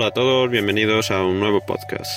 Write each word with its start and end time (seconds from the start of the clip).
Hola 0.00 0.06
a 0.06 0.10
todos, 0.12 0.48
bienvenidos 0.48 1.10
a 1.10 1.24
un 1.24 1.40
nuevo 1.40 1.60
podcast. 1.60 2.08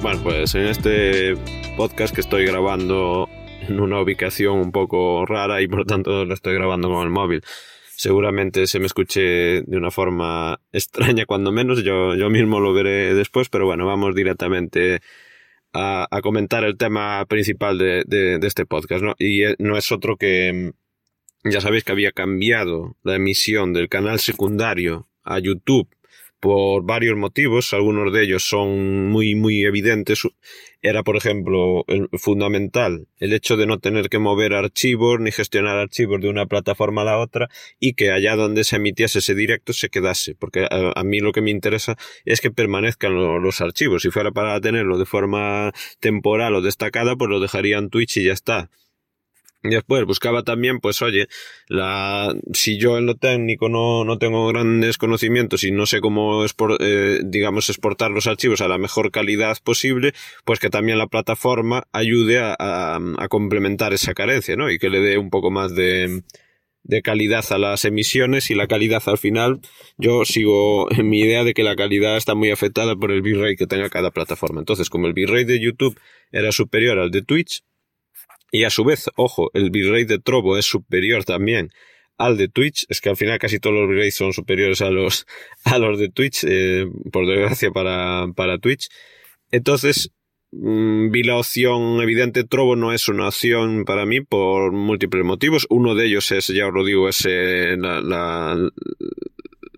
Bueno, 0.00 0.20
pues 0.22 0.54
en 0.54 0.66
este 0.66 1.34
podcast 1.76 2.14
que 2.14 2.20
estoy 2.20 2.46
grabando 2.46 3.28
en 3.66 3.80
una 3.80 4.00
ubicación 4.00 4.60
un 4.60 4.70
poco 4.70 5.26
rara 5.26 5.60
y 5.62 5.66
por 5.66 5.80
lo 5.80 5.84
tanto 5.84 6.24
lo 6.24 6.32
estoy 6.32 6.54
grabando 6.54 6.88
con 6.88 7.02
el 7.02 7.10
móvil 7.10 7.42
seguramente 7.98 8.68
se 8.68 8.78
me 8.78 8.86
escuche 8.86 9.20
de 9.62 9.76
una 9.76 9.90
forma 9.90 10.60
extraña 10.72 11.26
cuando 11.26 11.50
menos, 11.50 11.82
yo, 11.82 12.14
yo 12.14 12.30
mismo 12.30 12.60
lo 12.60 12.72
veré 12.72 13.12
después, 13.12 13.48
pero 13.48 13.66
bueno, 13.66 13.86
vamos 13.86 14.14
directamente 14.14 15.00
a, 15.72 16.06
comentar 16.22 16.62
el 16.62 16.76
tema 16.76 17.26
principal 17.26 17.76
de, 17.76 18.04
de, 18.06 18.38
este 18.46 18.66
podcast. 18.66 19.04
Y 19.18 19.42
eh, 19.44 19.56
no 19.58 19.76
es 19.76 19.90
otro 19.90 20.16
que, 20.16 20.72
mm, 21.44 21.50
ya 21.50 21.60
sabéis 21.60 21.82
que 21.82 21.92
había 21.92 22.12
cambiado 22.12 22.96
la 23.02 23.16
emisión 23.16 23.72
del 23.72 23.88
canal 23.88 24.20
secundario 24.20 25.08
a 25.24 25.40
YouTube 25.40 25.88
por 26.40 26.84
varios 26.84 27.16
motivos, 27.16 27.72
algunos 27.72 28.12
de 28.12 28.24
ellos 28.24 28.44
son 28.48 29.08
muy, 29.08 29.34
muy 29.34 29.64
evidentes. 29.64 30.22
Era, 30.80 31.02
por 31.02 31.16
ejemplo, 31.16 31.84
el 31.88 32.08
fundamental 32.18 33.08
el 33.18 33.32
hecho 33.32 33.56
de 33.56 33.66
no 33.66 33.78
tener 33.78 34.08
que 34.08 34.18
mover 34.18 34.54
archivos 34.54 35.18
ni 35.18 35.32
gestionar 35.32 35.76
archivos 35.76 36.20
de 36.20 36.28
una 36.28 36.46
plataforma 36.46 37.02
a 37.02 37.06
la 37.06 37.18
otra 37.18 37.48
y 37.80 37.94
que 37.94 38.12
allá 38.12 38.36
donde 38.36 38.62
se 38.62 38.76
emitiese 38.76 39.18
ese 39.18 39.34
directo 39.34 39.72
se 39.72 39.88
quedase, 39.88 40.34
porque 40.36 40.68
a, 40.70 41.02
mí 41.04 41.20
lo 41.20 41.32
que 41.32 41.42
me 41.42 41.50
interesa 41.50 41.96
es 42.24 42.40
que 42.40 42.50
permanezcan 42.50 43.14
los 43.42 43.60
archivos. 43.60 44.02
Si 44.02 44.10
fuera 44.10 44.30
para 44.30 44.60
tenerlo 44.60 44.98
de 44.98 45.06
forma 45.06 45.72
temporal 45.98 46.54
o 46.54 46.60
destacada, 46.60 47.16
pues 47.16 47.30
lo 47.30 47.40
dejaría 47.40 47.78
en 47.78 47.90
Twitch 47.90 48.18
y 48.18 48.24
ya 48.24 48.32
está. 48.32 48.70
Después 49.62 50.04
buscaba 50.04 50.44
también, 50.44 50.78
pues 50.78 51.02
oye, 51.02 51.26
la, 51.66 52.32
si 52.52 52.78
yo 52.78 52.96
en 52.96 53.06
lo 53.06 53.16
técnico 53.16 53.68
no, 53.68 54.04
no 54.04 54.16
tengo 54.18 54.46
grandes 54.46 54.98
conocimientos 54.98 55.64
y 55.64 55.72
no 55.72 55.84
sé 55.84 56.00
cómo, 56.00 56.44
eh, 56.78 57.20
digamos, 57.24 57.68
exportar 57.68 58.12
los 58.12 58.28
archivos 58.28 58.60
a 58.60 58.68
la 58.68 58.78
mejor 58.78 59.10
calidad 59.10 59.56
posible, 59.64 60.12
pues 60.44 60.60
que 60.60 60.70
también 60.70 60.98
la 60.98 61.08
plataforma 61.08 61.82
ayude 61.92 62.38
a, 62.38 62.54
a, 62.58 63.28
complementar 63.28 63.92
esa 63.92 64.14
carencia, 64.14 64.54
¿no? 64.54 64.70
Y 64.70 64.78
que 64.78 64.90
le 64.90 65.00
dé 65.00 65.18
un 65.18 65.28
poco 65.28 65.50
más 65.50 65.74
de, 65.74 66.22
de 66.84 67.02
calidad 67.02 67.44
a 67.50 67.58
las 67.58 67.84
emisiones 67.84 68.50
y 68.50 68.54
la 68.54 68.66
calidad 68.66 69.02
al 69.06 69.18
final, 69.18 69.60
yo 69.96 70.24
sigo 70.24 70.90
en 70.96 71.08
mi 71.08 71.20
idea 71.20 71.44
de 71.44 71.54
que 71.54 71.62
la 71.62 71.76
calidad 71.76 72.16
está 72.16 72.34
muy 72.34 72.50
afectada 72.50 72.96
por 72.96 73.10
el 73.10 73.22
bitrate 73.22 73.56
que 73.56 73.66
tenga 73.66 73.90
cada 73.90 74.10
plataforma. 74.12 74.60
Entonces, 74.60 74.88
como 74.88 75.08
el 75.08 75.14
bitrate 75.14 75.44
de 75.44 75.60
YouTube 75.60 75.98
era 76.30 76.52
superior 76.52 76.98
al 76.98 77.10
de 77.10 77.22
Twitch, 77.22 77.62
y 78.50 78.64
a 78.64 78.70
su 78.70 78.84
vez, 78.84 79.10
ojo, 79.16 79.50
el 79.54 79.70
bitrate 79.70 80.06
de 80.06 80.18
Trovo 80.18 80.56
es 80.56 80.64
superior 80.64 81.24
también 81.24 81.70
al 82.16 82.36
de 82.36 82.48
Twitch. 82.48 82.86
Es 82.88 83.00
que 83.00 83.08
al 83.08 83.16
final 83.16 83.38
casi 83.38 83.58
todos 83.60 83.76
los 83.76 83.88
bitrates 83.88 84.14
son 84.14 84.32
superiores 84.32 84.80
a 84.82 84.90
los, 84.90 85.26
a 85.64 85.78
los 85.78 85.98
de 85.98 86.08
Twitch, 86.08 86.44
eh, 86.44 86.86
por 87.12 87.26
desgracia 87.26 87.70
para, 87.70 88.26
para 88.34 88.58
Twitch. 88.58 88.88
Entonces, 89.50 90.12
mm, 90.52 91.10
vi 91.10 91.22
la 91.22 91.36
opción 91.36 92.00
evidente. 92.00 92.44
Trovo 92.44 92.76
no 92.76 92.92
es 92.92 93.08
una 93.08 93.28
opción 93.28 93.84
para 93.84 94.06
mí 94.06 94.20
por 94.20 94.72
múltiples 94.72 95.24
motivos. 95.24 95.66
Uno 95.70 95.94
de 95.94 96.06
ellos 96.06 96.30
es, 96.32 96.48
ya 96.48 96.68
os 96.68 96.74
lo 96.74 96.84
digo, 96.84 97.08
es 97.08 97.24
eh, 97.28 97.76
la, 97.78 98.56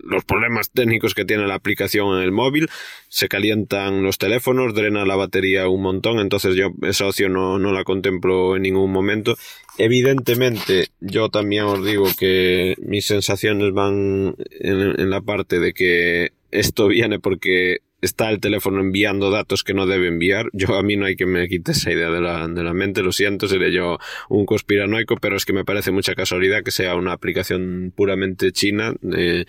los 0.02 0.24
problemas 0.24 0.70
técnicos 0.70 1.14
que 1.14 1.24
tiene 1.24 1.46
la 1.46 1.54
aplicación 1.54 2.16
en 2.16 2.22
el 2.22 2.32
móvil, 2.32 2.68
se 3.08 3.28
calientan 3.28 4.02
los 4.02 4.18
teléfonos, 4.18 4.74
drena 4.74 5.04
la 5.04 5.16
batería 5.16 5.68
un 5.68 5.82
montón, 5.82 6.18
entonces 6.18 6.56
yo 6.56 6.70
esa 6.82 7.06
opción 7.06 7.32
no, 7.32 7.58
no 7.58 7.72
la 7.72 7.84
contemplo 7.84 8.56
en 8.56 8.62
ningún 8.62 8.92
momento. 8.92 9.36
Evidentemente, 9.78 10.88
yo 11.00 11.28
también 11.28 11.64
os 11.64 11.84
digo 11.84 12.06
que 12.18 12.74
mis 12.80 13.06
sensaciones 13.06 13.72
van 13.72 14.36
en, 14.58 15.00
en 15.00 15.10
la 15.10 15.20
parte 15.20 15.58
de 15.58 15.72
que 15.72 16.32
esto 16.50 16.88
viene 16.88 17.18
porque 17.18 17.78
está 18.00 18.30
el 18.30 18.40
teléfono 18.40 18.80
enviando 18.80 19.30
datos 19.30 19.64
que 19.64 19.74
no 19.74 19.86
debe 19.86 20.08
enviar. 20.08 20.46
Yo 20.52 20.74
a 20.76 20.82
mí 20.82 20.96
no 20.96 21.06
hay 21.06 21.16
que 21.16 21.26
me 21.26 21.48
quite 21.48 21.72
esa 21.72 21.92
idea 21.92 22.10
de 22.10 22.20
la, 22.20 22.48
de 22.48 22.62
la 22.62 22.72
mente, 22.72 23.02
lo 23.02 23.12
siento, 23.12 23.48
seré 23.48 23.72
yo 23.72 23.98
un 24.28 24.46
conspiranoico, 24.46 25.16
pero 25.16 25.36
es 25.36 25.44
que 25.44 25.52
me 25.52 25.64
parece 25.64 25.90
mucha 25.90 26.14
casualidad 26.14 26.62
que 26.62 26.70
sea 26.70 26.94
una 26.96 27.12
aplicación 27.12 27.92
puramente 27.94 28.52
china 28.52 28.94
de, 29.00 29.46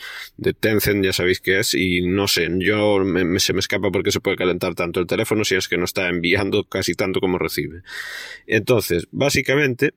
Tencent, 0.60 1.04
ya 1.04 1.14
sabéis 1.14 1.40
que 1.40 1.60
es, 1.60 1.74
y 1.74 2.02
no 2.02 2.28
sé, 2.28 2.50
yo 2.60 3.00
se 3.38 3.54
me 3.54 3.60
escapa 3.60 3.90
porque 3.92 4.12
se 4.12 4.20
puede 4.20 4.38
calentar 4.38 4.76
tanto 4.76 5.00
el 5.00 5.08
teléfono 5.08 5.44
si 5.44 5.56
es 5.56 5.68
que 5.68 5.78
no 5.78 5.86
está 5.86 6.10
enviando 6.10 6.66
casi 6.66 6.94
tanto 6.94 7.20
como 7.20 7.38
recibe. 7.38 7.82
Entonces, 8.48 9.08
básicamente, 9.12 9.94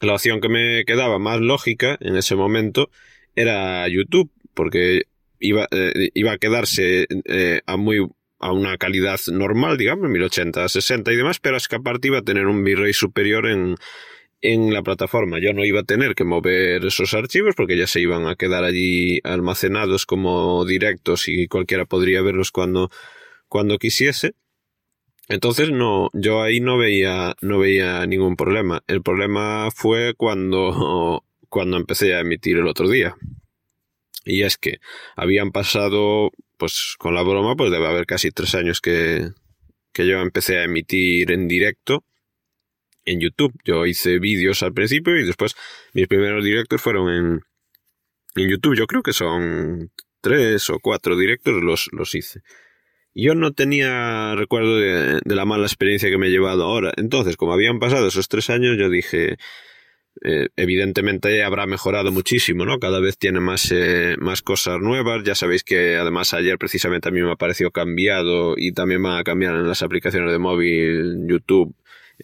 la 0.00 0.14
opción 0.14 0.40
que 0.40 0.48
me 0.48 0.84
quedaba 0.84 1.18
más 1.18 1.40
lógica 1.40 1.96
en 2.00 2.16
ese 2.16 2.34
momento 2.34 2.90
era 3.34 3.86
YouTube, 3.88 4.30
porque 4.54 5.02
iba, 5.40 5.66
eh, 5.70 6.10
iba 6.14 6.32
a 6.32 6.38
quedarse 6.38 7.06
eh, 7.24 7.60
a 7.66 7.76
muy 7.76 8.06
a 8.40 8.52
una 8.52 8.76
calidad 8.78 9.18
normal, 9.32 9.76
digamos, 9.76 10.08
1080, 10.08 10.68
60 10.68 11.12
y 11.12 11.16
demás, 11.16 11.40
pero 11.40 11.56
es 11.56 11.66
que 11.66 11.76
aparte 11.76 12.08
iba 12.08 12.18
a 12.18 12.22
tener 12.22 12.46
un 12.46 12.62
bitrate 12.62 12.92
superior 12.92 13.48
en, 13.48 13.74
en 14.40 14.72
la 14.72 14.82
plataforma. 14.82 15.40
Yo 15.40 15.52
no 15.52 15.64
iba 15.64 15.80
a 15.80 15.84
tener 15.84 16.14
que 16.14 16.24
mover 16.24 16.84
esos 16.84 17.14
archivos 17.14 17.54
porque 17.56 17.76
ya 17.76 17.86
se 17.86 18.00
iban 18.00 18.26
a 18.26 18.36
quedar 18.36 18.64
allí 18.64 19.20
almacenados 19.24 20.06
como 20.06 20.64
directos 20.64 21.28
y 21.28 21.48
cualquiera 21.48 21.84
podría 21.84 22.22
verlos 22.22 22.52
cuando, 22.52 22.90
cuando 23.48 23.78
quisiese. 23.78 24.34
Entonces 25.28 25.70
no, 25.70 26.08
yo 26.14 26.40
ahí 26.40 26.60
no 26.60 26.78
veía, 26.78 27.34
no 27.42 27.58
veía 27.58 28.06
ningún 28.06 28.36
problema. 28.36 28.82
El 28.86 29.02
problema 29.02 29.68
fue 29.74 30.14
cuando, 30.14 31.24
cuando 31.48 31.76
empecé 31.76 32.14
a 32.14 32.20
emitir 32.20 32.56
el 32.56 32.68
otro 32.68 32.88
día. 32.88 33.14
Y 34.28 34.42
es 34.42 34.58
que 34.58 34.78
habían 35.16 35.52
pasado, 35.52 36.30
pues 36.58 36.96
con 36.98 37.14
la 37.14 37.22
broma, 37.22 37.56
pues 37.56 37.70
debe 37.70 37.86
haber 37.86 38.04
casi 38.04 38.30
tres 38.30 38.54
años 38.54 38.80
que, 38.82 39.30
que 39.92 40.06
yo 40.06 40.20
empecé 40.20 40.58
a 40.58 40.64
emitir 40.64 41.32
en 41.32 41.48
directo 41.48 42.04
en 43.06 43.20
YouTube. 43.20 43.54
Yo 43.64 43.86
hice 43.86 44.18
vídeos 44.18 44.62
al 44.62 44.74
principio 44.74 45.16
y 45.16 45.24
después 45.24 45.56
mis 45.94 46.06
primeros 46.08 46.44
directos 46.44 46.82
fueron 46.82 47.08
en, 47.10 47.40
en 48.36 48.50
YouTube. 48.50 48.76
Yo 48.76 48.86
creo 48.86 49.02
que 49.02 49.14
son 49.14 49.90
tres 50.20 50.68
o 50.68 50.78
cuatro 50.78 51.16
directos 51.16 51.62
los, 51.62 51.88
los 51.92 52.14
hice. 52.14 52.42
Yo 53.14 53.34
no 53.34 53.52
tenía 53.52 54.34
recuerdo 54.36 54.76
de, 54.76 55.20
de, 55.24 55.34
la 55.34 55.46
mala 55.46 55.64
experiencia 55.64 56.10
que 56.10 56.18
me 56.18 56.26
he 56.26 56.30
llevado 56.30 56.64
ahora. 56.64 56.92
Entonces, 56.98 57.38
como 57.38 57.54
habían 57.54 57.78
pasado 57.78 58.08
esos 58.08 58.28
tres 58.28 58.50
años, 58.50 58.76
yo 58.78 58.90
dije, 58.90 59.38
eh, 60.24 60.48
evidentemente 60.56 61.42
habrá 61.42 61.66
mejorado 61.66 62.12
muchísimo, 62.12 62.64
¿no? 62.64 62.78
Cada 62.78 63.00
vez 63.00 63.18
tiene 63.18 63.40
más, 63.40 63.70
eh, 63.72 64.16
más 64.18 64.42
cosas 64.42 64.80
nuevas. 64.80 65.22
Ya 65.24 65.34
sabéis 65.34 65.64
que 65.64 65.96
además 65.96 66.34
ayer 66.34 66.58
precisamente 66.58 67.08
a 67.08 67.12
mí 67.12 67.20
me 67.20 67.32
ha 67.32 67.36
parecido 67.36 67.70
cambiado 67.70 68.54
y 68.56 68.72
también 68.72 69.04
va 69.04 69.18
a 69.18 69.24
cambiar 69.24 69.54
en 69.54 69.68
las 69.68 69.82
aplicaciones 69.82 70.32
de 70.32 70.38
móvil 70.38 71.26
YouTube 71.28 71.74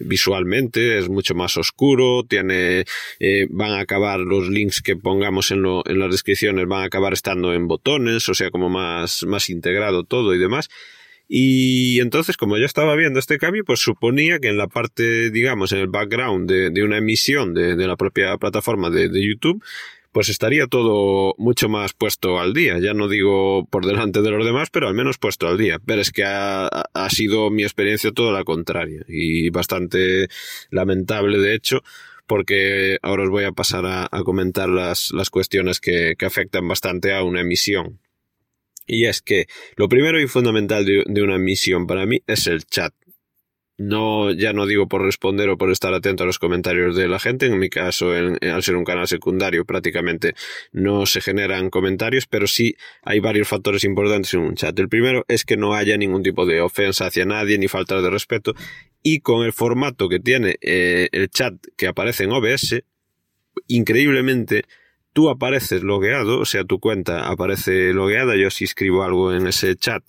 visualmente 0.00 0.98
es 0.98 1.08
mucho 1.08 1.36
más 1.36 1.56
oscuro 1.56 2.24
tiene 2.24 2.84
eh, 3.20 3.46
van 3.48 3.70
a 3.70 3.78
acabar 3.78 4.18
los 4.18 4.48
links 4.48 4.82
que 4.82 4.96
pongamos 4.96 5.52
en, 5.52 5.62
lo, 5.62 5.86
en 5.86 6.00
las 6.00 6.10
descripciones 6.10 6.66
van 6.66 6.82
a 6.82 6.86
acabar 6.86 7.12
estando 7.12 7.54
en 7.54 7.68
botones 7.68 8.28
o 8.28 8.34
sea 8.34 8.50
como 8.50 8.68
más 8.68 9.22
más 9.24 9.50
integrado 9.50 10.02
todo 10.02 10.34
y 10.34 10.38
demás 10.38 10.68
y 11.28 12.00
entonces, 12.00 12.36
como 12.36 12.58
yo 12.58 12.66
estaba 12.66 12.94
viendo 12.96 13.18
este 13.18 13.38
cambio, 13.38 13.64
pues 13.64 13.80
suponía 13.80 14.38
que 14.38 14.48
en 14.48 14.58
la 14.58 14.68
parte, 14.68 15.30
digamos, 15.30 15.72
en 15.72 15.78
el 15.78 15.88
background 15.88 16.50
de, 16.50 16.70
de 16.70 16.84
una 16.84 16.98
emisión 16.98 17.54
de, 17.54 17.76
de, 17.76 17.86
la 17.86 17.96
propia 17.96 18.36
plataforma 18.36 18.90
de, 18.90 19.08
YouTube, 19.26 19.62
pues 20.12 20.28
estaría 20.28 20.66
todo 20.66 21.34
mucho 21.38 21.68
más 21.68 21.94
puesto 21.94 22.38
al 22.38 22.52
día. 22.52 22.78
Ya 22.78 22.92
no 22.92 23.08
digo 23.08 23.66
por 23.70 23.86
delante 23.86 24.20
de 24.22 24.30
los 24.30 24.44
demás, 24.44 24.68
pero 24.70 24.86
al 24.86 24.94
menos 24.94 25.18
puesto 25.18 25.48
al 25.48 25.56
día. 25.58 25.78
Pero 25.84 26.02
es 26.02 26.10
que 26.12 26.24
ha, 26.24 26.70
sido 27.10 27.50
mi 27.50 27.62
experiencia 27.62 28.12
todo 28.12 28.30
la 28.32 28.44
contraria 28.44 29.02
y 29.08 29.50
bastante 29.50 30.28
lamentable, 30.70 31.38
de 31.38 31.54
hecho, 31.54 31.82
porque 32.26 32.98
ahora 33.02 33.24
os 33.24 33.30
voy 33.30 33.44
a 33.44 33.52
pasar 33.52 33.86
a, 33.86 34.08
a 34.10 34.22
comentar 34.24 34.68
las, 34.68 35.10
las 35.12 35.30
cuestiones 35.30 35.80
que, 35.80 36.14
que 36.18 36.26
afectan 36.26 36.68
bastante 36.68 37.14
a 37.14 37.22
una 37.22 37.40
emisión. 37.40 37.98
Y 38.86 39.06
es 39.06 39.22
que 39.22 39.46
lo 39.76 39.88
primero 39.88 40.20
y 40.20 40.26
fundamental 40.26 40.84
de, 40.84 41.22
una 41.22 41.38
misión 41.38 41.86
para 41.86 42.06
mí 42.06 42.20
es 42.26 42.46
el 42.46 42.64
chat. 42.64 42.92
No, 43.76 44.30
ya 44.30 44.52
no 44.52 44.66
digo 44.66 44.86
por 44.86 45.02
responder 45.02 45.48
o 45.48 45.58
por 45.58 45.72
estar 45.72 45.92
atento 45.94 46.22
a 46.22 46.26
los 46.26 46.38
comentarios 46.38 46.94
de 46.94 47.08
la 47.08 47.18
gente. 47.18 47.46
En 47.46 47.58
mi 47.58 47.68
caso, 47.68 48.12
al 48.12 48.62
ser 48.62 48.76
un 48.76 48.84
canal 48.84 49.08
secundario, 49.08 49.64
prácticamente 49.64 50.34
no 50.70 51.06
se 51.06 51.20
generan 51.20 51.70
comentarios, 51.70 52.26
pero 52.28 52.46
sí 52.46 52.76
hay 53.02 53.18
varios 53.18 53.48
factores 53.48 53.82
importantes 53.82 54.32
en 54.34 54.40
un 54.40 54.54
chat. 54.54 54.78
El 54.78 54.88
primero 54.88 55.24
es 55.26 55.44
que 55.44 55.56
no 55.56 55.74
haya 55.74 55.96
ningún 55.96 56.22
tipo 56.22 56.46
de 56.46 56.60
ofensa 56.60 57.06
hacia 57.06 57.24
nadie 57.24 57.58
ni 57.58 57.66
falta 57.66 58.00
de 58.00 58.10
respeto. 58.10 58.54
Y 59.02 59.20
con 59.20 59.44
el 59.44 59.52
formato 59.52 60.08
que 60.08 60.20
tiene 60.20 60.56
eh, 60.60 61.08
el 61.10 61.28
chat 61.28 61.54
que 61.76 61.88
aparece 61.88 62.24
en 62.24 62.30
OBS, 62.30 62.84
increíblemente 63.66 64.66
tú 65.14 65.30
apareces 65.30 65.82
logueado, 65.82 66.40
o 66.40 66.44
sea, 66.44 66.64
tu 66.64 66.80
cuenta 66.80 67.28
aparece 67.28 67.94
logueada, 67.94 68.36
yo 68.36 68.50
si 68.50 68.64
escribo 68.64 69.04
algo 69.04 69.32
en 69.32 69.46
ese 69.46 69.74
chat, 69.76 70.02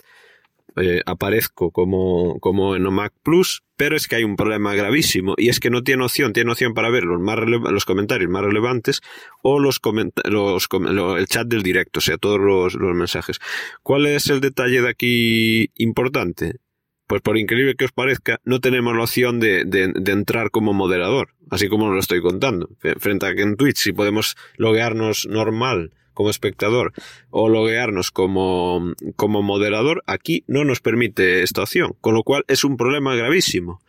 eh, 0.76 1.02
aparezco 1.06 1.72
como, 1.72 2.38
como 2.42 2.76
en 2.76 2.86
OMAC 2.86 3.14
Plus, 3.24 3.64
pero 3.78 3.96
es 3.96 4.10
que 4.10 4.18
hay 4.18 4.26
un 4.26 4.36
problema 4.36 4.74
gravísimo 4.74 5.36
y 5.38 5.48
es 5.48 5.62
que 5.62 5.70
no 5.70 5.84
tiene 5.84 6.04
opción, 6.04 6.34
tiene 6.34 6.52
opción 6.52 6.74
para 6.74 6.90
ver 6.90 7.04
los, 7.04 7.22
más 7.22 7.40
los 7.40 7.86
comentarios 7.86 8.30
más 8.30 8.44
relevantes 8.44 9.02
o 9.42 9.60
los, 9.60 9.80
el 9.86 11.28
chat 11.28 11.48
del 11.48 11.64
directo, 11.64 12.00
o 12.00 12.02
sea, 12.02 12.18
todos 12.18 12.42
los, 12.42 12.74
los 12.74 12.94
mensajes. 12.94 13.40
¿Cuál 13.84 14.08
es 14.08 14.28
el 14.28 14.42
detalle 14.42 14.82
de 14.82 14.90
aquí 14.90 15.72
importante? 15.76 16.58
Pues 17.08 17.22
por 17.22 17.38
increíble 17.38 17.76
que 17.76 17.86
os 17.86 17.92
parezca, 17.92 18.40
no 18.46 18.60
tenemos 18.60 18.96
la 18.96 19.04
opción 19.04 19.40
de, 19.40 19.64
de, 19.66 20.12
entrar 20.12 20.50
como 20.52 20.74
moderador, 20.74 21.30
así 21.50 21.68
como 21.68 21.86
os 21.86 21.94
lo 21.94 22.00
estoy 22.00 22.22
contando. 22.22 22.70
Frente 22.98 23.28
a 23.28 23.36
que 23.36 23.44
en 23.44 23.58
Twitch, 23.58 23.78
si 23.78 23.94
podemos 23.94 24.36
loguearnos 24.58 25.28
normal 25.30 25.92
como 26.14 26.30
espectador 26.30 26.94
o 27.30 27.50
loguearnos 27.50 28.10
como, 28.10 28.94
como 29.16 29.44
moderador, 29.44 30.04
aquí 30.08 30.44
no 30.48 30.64
nos 30.64 30.80
permite 30.80 31.44
esta 31.44 31.64
opción, 31.64 31.96
con 32.02 32.16
lo 32.16 32.24
cual 32.24 32.44
es 32.48 32.64
un 32.64 32.78
problema 32.78 33.16
gravísimo. 33.16 33.82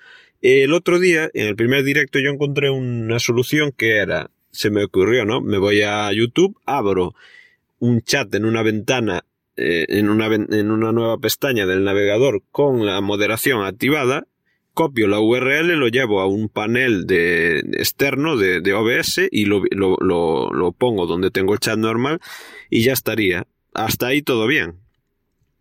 El 0.42 0.74
otro 0.74 0.98
día, 0.98 1.30
en 1.32 1.46
el 1.46 1.56
primer 1.56 1.84
directo, 1.84 2.18
yo 2.18 2.30
encontré 2.30 2.68
una 2.68 3.18
solución 3.18 3.72
que 3.72 3.96
era, 3.96 4.30
se 4.50 4.70
me 4.70 4.84
ocurrió, 4.84 5.24
¿no? 5.24 5.40
Me 5.40 5.56
voy 5.56 5.80
a 5.82 6.12
YouTube, 6.12 6.58
abro 6.66 7.14
un 7.78 8.02
chat 8.02 8.34
en 8.34 8.44
una 8.44 8.62
ventana 8.62 9.24
eh, 9.56 9.86
en, 9.88 10.08
una, 10.08 10.26
en 10.26 10.70
una 10.70 10.92
nueva 10.92 11.18
pestaña 11.18 11.66
del 11.66 11.84
navegador 11.84 12.42
con 12.50 12.84
la 12.84 13.00
moderación 13.00 13.64
activada, 13.64 14.26
copio 14.74 15.08
la 15.08 15.18
URL, 15.18 15.78
lo 15.78 15.88
llevo 15.88 16.20
a 16.20 16.26
un 16.26 16.50
panel 16.50 17.06
de, 17.06 17.60
externo 17.60 18.36
de, 18.36 18.74
OBS 18.74 19.22
y 19.30 19.46
lo, 19.46 19.62
lo, 19.70 19.96
lo, 20.50 20.72
pongo 20.72 21.06
donde 21.06 21.30
tengo 21.30 21.54
el 21.54 21.60
chat 21.60 21.78
normal 21.78 22.20
y 22.68 22.82
ya 22.82 22.92
estaría. 22.92 23.46
Hasta 23.72 24.08
ahí 24.08 24.20
todo 24.20 24.46
bien. 24.46 24.74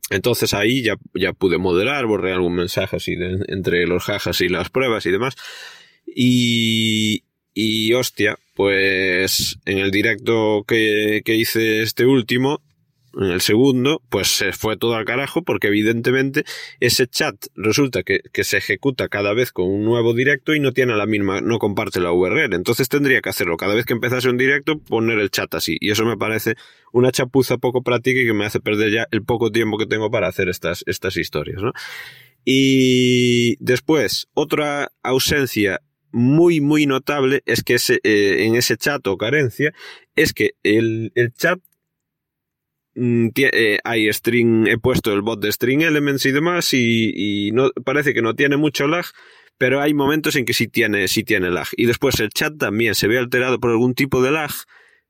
Entonces 0.10 0.54
ahí 0.54 0.84
ya, 0.84 0.98
ya 1.14 1.32
pude 1.32 1.58
moderar, 1.58 2.06
borré 2.06 2.34
algún 2.34 2.56
mensaje 2.56 2.98
así 2.98 3.16
entre 3.48 3.88
los 3.88 4.04
jajas 4.04 4.42
y 4.42 4.50
las 4.50 4.70
pruebas 4.70 5.06
y 5.06 5.12
demás. 5.12 5.36
Y, 6.06 7.24
y 7.54 7.94
hostia, 7.94 8.38
pues 8.54 9.58
en 9.66 9.80
el 9.80 9.92
directo 9.92 10.66
que, 10.68 11.22
que 11.24 11.36
hice 11.36 11.82
este 11.82 12.06
último, 12.06 12.62
en 13.18 13.32
el 13.32 13.42
segundo, 13.42 14.02
pues 14.10 14.28
se 14.28 14.52
fue 14.52 14.78
todo 14.78 14.96
al 14.96 15.06
carajo 15.06 15.44
porque 15.44 15.68
evidentemente 15.68 16.44
ese 16.80 17.08
chat 17.08 17.36
resulta 17.56 18.04
que, 18.04 18.22
se 18.44 18.58
ejecuta 18.58 19.08
cada 19.08 19.34
vez 19.34 19.52
con 19.52 19.68
un 19.68 19.84
nuevo 19.86 20.14
directo 20.14 20.54
y 20.54 20.60
no 20.60 20.72
tiene 20.72 20.96
la 20.96 21.06
misma, 21.06 21.42
no 21.42 21.58
comparte 21.58 22.00
la 22.00 22.12
URL. 22.12 22.54
Entonces 22.54 22.90
tendría 22.90 23.22
que 23.22 23.30
hacerlo 23.30 23.58
cada 23.58 23.74
vez 23.74 23.86
que 23.86 23.94
empezase 23.94 24.30
un 24.30 24.38
directo, 24.38 24.80
poner 24.80 25.20
el 25.20 25.32
chat 25.32 25.54
así. 25.56 25.78
Y 25.80 25.92
eso 25.92 26.06
me 26.06 26.18
parece 26.18 26.56
una 26.92 27.12
chapuza 27.12 27.58
poco 27.58 27.82
práctica 27.82 28.20
y 28.20 28.26
que 28.26 28.34
me 28.34 28.46
hace 28.46 28.60
perder 28.60 28.92
ya 28.92 29.08
el 29.12 29.24
poco 29.24 29.52
tiempo 29.52 29.78
que 29.78 29.88
tengo 29.88 30.12
para 30.12 30.28
hacer 30.28 30.50
estas, 30.50 30.84
estas 30.86 31.18
historias. 31.18 31.62
Y 32.44 33.56
después, 33.64 34.28
otra 34.34 34.92
ausencia 35.02 35.82
muy, 36.12 36.62
muy 36.62 36.86
notable 36.86 37.42
es 37.46 37.64
que 37.64 37.74
ese, 37.74 38.00
eh, 38.04 38.46
en 38.46 38.56
ese 38.56 38.78
chat 38.78 39.06
o 39.08 39.18
carencia 39.18 39.74
es 40.16 40.32
que 40.32 40.52
el, 40.64 41.12
el 41.16 41.34
chat 41.34 41.60
eh, 42.96 43.80
hay 43.84 44.12
string, 44.14 44.68
he 44.68 44.78
puesto 44.78 45.14
el 45.14 45.22
bot 45.22 45.42
de 45.42 45.52
string 45.52 45.82
elements 45.82 46.26
y 46.26 46.32
demás 46.32 46.74
y, 46.74 47.52
no, 47.54 47.72
parece 47.84 48.14
que 48.14 48.22
no 48.22 48.36
tiene 48.36 48.58
mucho 48.58 48.88
lag, 48.88 49.06
pero 49.58 49.82
hay 49.82 49.94
momentos 49.94 50.36
en 50.36 50.46
que 50.46 50.54
sí 50.54 50.68
tiene, 50.68 51.08
sí 51.08 51.24
tiene 51.24 51.50
lag. 51.50 51.68
Y 51.76 51.86
después 51.86 52.20
el 52.20 52.30
chat 52.30 52.58
también 52.58 52.96
se 52.96 53.08
ve 53.08 53.18
alterado 53.18 53.60
por 53.60 53.72
algún 53.72 53.94
tipo 53.94 54.22
de 54.22 54.32
lag 54.32 54.52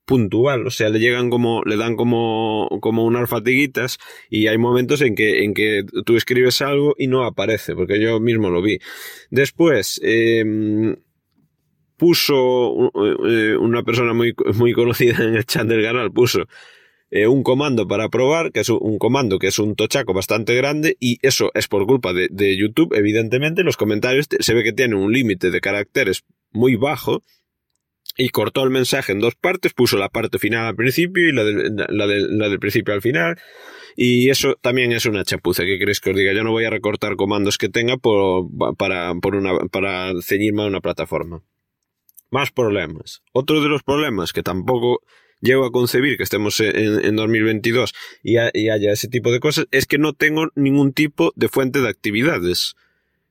puntual, 0.06 0.68
o 0.68 0.70
sea, 0.70 0.90
le 0.90 1.00
llegan 1.00 1.30
como, 1.32 1.64
le 1.64 1.78
dan 1.78 1.96
como, 1.96 2.70
como 2.80 3.06
unas 3.06 3.28
fatiguitas 3.28 3.98
y 4.30 4.48
hay 4.48 4.58
momentos 4.58 5.02
en 5.02 5.16
que, 5.16 5.44
en 5.44 5.56
que 5.56 5.84
tú 6.06 6.16
escribes 6.16 6.62
algo 6.62 6.94
y 6.98 7.08
no 7.08 7.24
aparece, 7.24 7.76
porque 7.76 8.00
yo 8.00 8.20
mismo 8.20 8.50
lo 8.52 8.62
vi. 8.62 8.80
Después, 9.32 10.00
em, 10.04 10.96
puso 11.98 12.92
eh, 13.28 13.56
una 13.58 13.84
persona 13.84 14.14
muy, 14.14 14.34
muy 14.56 14.74
conocida 14.74 15.24
en 15.24 15.36
el 15.36 15.46
chat 15.46 15.66
del 15.66 15.84
canal, 15.84 16.12
puso 16.12 16.46
eh, 17.12 17.28
un 17.28 17.44
comando 17.44 17.88
para 17.88 18.10
probar, 18.10 18.52
que 18.52 18.62
es 18.62 18.70
un 18.70 18.98
comando 18.98 19.40
que 19.40 19.48
es 19.48 19.60
un 19.60 19.76
tochaco 19.76 20.14
bastante 20.14 20.56
grande, 20.56 20.98
y 21.00 21.20
eso 21.22 21.52
es 21.54 21.68
por 21.68 21.86
culpa 21.86 22.14
de, 22.14 22.58
YouTube, 22.58 22.94
evidentemente. 22.96 23.64
Los 23.64 23.78
comentarios 23.78 24.28
se 24.40 24.54
ve 24.54 24.64
que 24.64 24.74
tienen 24.74 24.98
un 24.98 25.14
límite 25.14 25.52
de 25.52 25.62
caracteres 25.62 26.24
muy 26.52 26.76
bajo, 26.76 27.24
y 28.18 28.30
cortó 28.30 28.64
el 28.64 28.70
mensaje 28.70 29.12
en 29.12 29.20
dos 29.20 29.36
partes, 29.36 29.74
puso 29.74 29.98
la 29.98 30.10
parte 30.10 30.40
final 30.40 30.66
al 30.66 30.76
principio 30.76 31.28
y 31.28 31.34
la, 31.34 31.44
la, 31.44 32.08
del 32.50 32.60
principio 32.60 32.94
al 32.94 33.02
final. 33.02 33.38
Y 33.98 34.30
eso 34.30 34.56
también 34.62 34.92
es 34.92 35.06
una 35.06 35.24
chapuza. 35.24 35.64
¿Qué 35.64 35.78
queréis 35.78 36.00
que 36.00 36.12
os 36.12 36.16
diga? 36.16 36.34
Yo 36.34 36.44
no 36.44 36.52
voy 36.52 36.66
a 36.66 36.70
recortar 36.70 37.16
comandos 37.16 37.58
que 37.58 37.70
tenga 37.70 37.98
por, 37.98 38.48
para, 38.78 39.14
por 39.16 39.36
una, 39.36 39.58
para 39.72 40.14
ceñirme 40.22 40.64
a 40.64 40.68
una 40.68 40.82
plataforma. 40.82 41.44
Más 42.30 42.52
problemas. 42.52 43.22
Otro 43.32 43.62
de 43.62 43.70
los 43.70 43.84
problemas 43.84 44.34
que 44.34 44.44
tampoco 44.44 45.02
llego 45.46 45.66
a 45.66 45.72
concebir 45.72 46.18
que 46.18 46.24
estemos 46.24 46.60
en, 46.60 47.16
2022 47.16 47.94
y, 48.24 48.38
haya 48.38 48.92
ese 48.92 49.08
tipo 49.08 49.32
de 49.32 49.40
cosas, 49.40 49.68
es 49.72 49.86
que 49.86 49.98
no 49.98 50.14
tengo 50.14 50.50
ningún 50.56 50.92
tipo 50.92 51.32
de 51.36 51.48
fuente 51.48 51.80
de 51.80 51.88
actividades. 51.88 52.76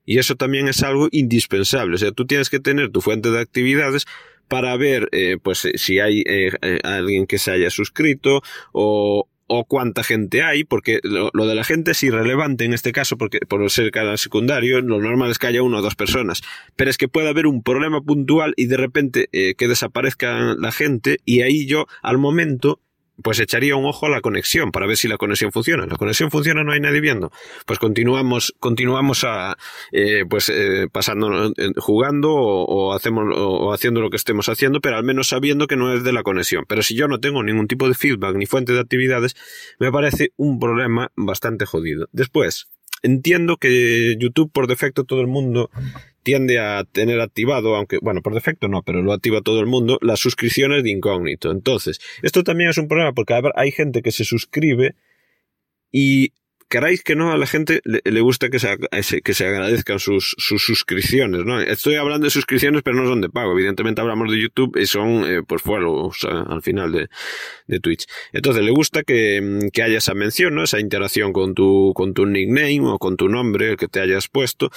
Y 0.05 0.19
eso 0.19 0.35
también 0.35 0.67
es 0.67 0.83
algo 0.83 1.09
indispensable. 1.11 1.95
O 1.95 1.97
sea, 1.97 2.11
tú 2.11 2.25
tienes 2.25 2.49
que 2.49 2.59
tener 2.59 2.91
tu 2.91 3.01
fuente 3.01 3.31
de 3.31 3.39
actividades 3.39 4.05
para 4.47 4.75
ver 4.77 5.09
eh, 5.11 5.37
pues 5.41 5.67
si 5.75 5.99
hay 5.99 6.21
eh, 6.21 6.51
eh, 6.61 6.79
alguien 6.83 7.25
que 7.25 7.39
se 7.39 7.51
haya 7.51 7.69
suscrito 7.69 8.41
o, 8.71 9.27
o 9.47 9.65
cuánta 9.65 10.03
gente 10.03 10.43
hay, 10.43 10.63
porque 10.63 10.99
lo, 11.03 11.29
de 11.45 11.55
la 11.55 11.63
gente 11.63 11.91
es 11.91 12.03
irrelevante 12.03 12.65
en 12.65 12.73
este 12.73 12.91
caso, 12.91 13.17
porque 13.17 13.39
por 13.39 13.69
ser 13.69 13.91
canal 13.91 14.17
secundario, 14.17 14.81
lo 14.81 14.99
normal 14.99 15.31
es 15.31 15.37
que 15.37 15.47
haya 15.47 15.61
una 15.61 15.79
o 15.79 15.81
dos 15.81 15.95
personas. 15.95 16.41
Pero 16.75 16.89
es 16.89 16.97
que 16.97 17.07
puede 17.07 17.29
haber 17.29 17.47
un 17.47 17.61
problema 17.61 18.01
puntual 18.01 18.53
y 18.57 18.65
de 18.65 18.77
repente 18.77 19.29
eh, 19.31 19.55
que 19.55 19.67
desaparezca 19.67 20.55
la 20.57 20.71
gente, 20.71 21.19
y 21.25 21.41
ahí 21.41 21.67
yo, 21.67 21.85
al 22.01 22.17
momento, 22.17 22.79
pues 23.21 23.39
echaría 23.39 23.75
un 23.75 23.85
ojo 23.85 24.05
a 24.05 24.09
la 24.09 24.21
conexión 24.21 24.71
para 24.71 24.87
ver 24.87 24.97
si 24.97 25.07
la 25.07 25.17
conexión 25.17 25.51
funciona. 25.51 25.85
La 25.85 25.97
conexión 25.97 26.31
funciona, 26.31 26.63
no 26.63 26.71
hay 26.71 26.79
nadie 26.79 27.01
viendo. 27.01 27.31
Pues 27.65 27.79
continuamos, 27.79 28.53
continuamos 28.59 29.23
a, 29.23 29.57
eh, 29.91 30.25
pues 30.29 30.49
eh, 30.49 30.87
pasando, 30.91 31.53
jugando 31.77 32.33
o, 32.33 32.93
hacemos 32.93 33.25
o 33.35 33.73
haciendo 33.73 34.01
lo 34.01 34.09
que 34.09 34.17
estemos 34.17 34.49
haciendo, 34.49 34.81
pero 34.81 34.97
al 34.97 35.03
menos 35.03 35.29
sabiendo 35.29 35.67
que 35.67 35.75
no 35.75 35.93
es 35.93 36.03
de 36.03 36.13
la 36.13 36.23
conexión. 36.23 36.65
Pero 36.67 36.81
si 36.81 36.95
yo 36.95 37.07
no 37.07 37.19
tengo 37.19 37.43
ningún 37.43 37.67
tipo 37.67 37.87
de 37.87 37.95
feedback 37.95 38.35
ni 38.35 38.45
fuente 38.45 38.73
de 38.73 38.79
actividades, 38.79 39.35
me 39.79 39.91
parece 39.91 40.31
un 40.37 40.59
problema 40.59 41.11
bastante 41.15 41.65
jodido. 41.65 42.07
Después, 42.11 42.69
entiendo 43.03 43.57
que 43.57 44.15
YouTube 44.19 44.51
por 44.51 44.67
defecto 44.67 45.03
todo 45.03 45.21
el 45.21 45.27
mundo 45.27 45.69
tiende 46.23 46.59
a 46.59 46.83
tener 46.83 47.21
activado, 47.21 47.75
aunque, 47.75 47.99
bueno, 48.01 48.21
por 48.21 48.33
defecto 48.33 48.67
no, 48.67 48.81
pero 48.81 49.03
lo 49.03 49.13
activa 49.13 49.41
todo 49.41 49.59
el 49.59 49.67
mundo, 49.67 49.99
las 50.01 50.19
suscripciones 50.19 50.83
de 50.83 50.89
incógnito. 50.89 51.51
Entonces, 51.51 51.99
esto 52.23 52.43
también 52.43 52.71
es 52.71 52.77
un 52.79 52.87
problema 52.87 53.13
porque 53.13 53.39
hay 53.55 53.71
gente 53.71 54.01
que 54.01 54.11
se 54.11 54.25
suscribe 54.25 54.95
y 55.91 56.33
queráis 56.69 57.03
que 57.03 57.15
no, 57.15 57.31
a 57.31 57.37
la 57.37 57.47
gente 57.47 57.81
le, 57.83 58.21
gusta 58.21 58.49
que 58.49 58.59
se, 58.59 58.77
que 59.21 59.33
se 59.33 59.45
agradezcan 59.45 59.99
sus, 59.99 60.35
sus, 60.37 60.63
suscripciones, 60.63 61.45
¿no? 61.45 61.59
Estoy 61.59 61.95
hablando 61.95 62.25
de 62.25 62.31
suscripciones, 62.31 62.81
pero 62.83 62.97
no 62.97 63.07
son 63.07 63.21
de 63.21 63.29
pago. 63.29 63.53
Evidentemente 63.53 64.01
hablamos 64.01 64.31
de 64.31 64.41
YouTube 64.41 64.77
y 64.77 64.85
son, 64.85 65.23
eh, 65.25 65.41
pues, 65.47 65.61
follows 65.61 66.25
al 66.25 66.61
final 66.61 66.91
de, 66.91 67.09
de 67.67 67.79
Twitch. 67.79 68.05
Entonces, 68.33 68.63
le 68.63 68.71
gusta 68.71 69.03
que, 69.03 69.69
que 69.71 69.83
haya 69.83 69.97
esa 69.97 70.13
mención, 70.13 70.55
¿no? 70.55 70.63
Esa 70.63 70.79
interacción 70.79 71.33
con 71.33 71.53
tu, 71.53 71.93
con 71.95 72.13
tu 72.13 72.25
nickname 72.25 72.81
o 72.81 72.97
con 72.97 73.17
tu 73.17 73.29
nombre, 73.29 73.71
el 73.71 73.77
que 73.77 73.87
te 73.87 73.99
hayas 73.99 74.27
puesto. 74.27 74.71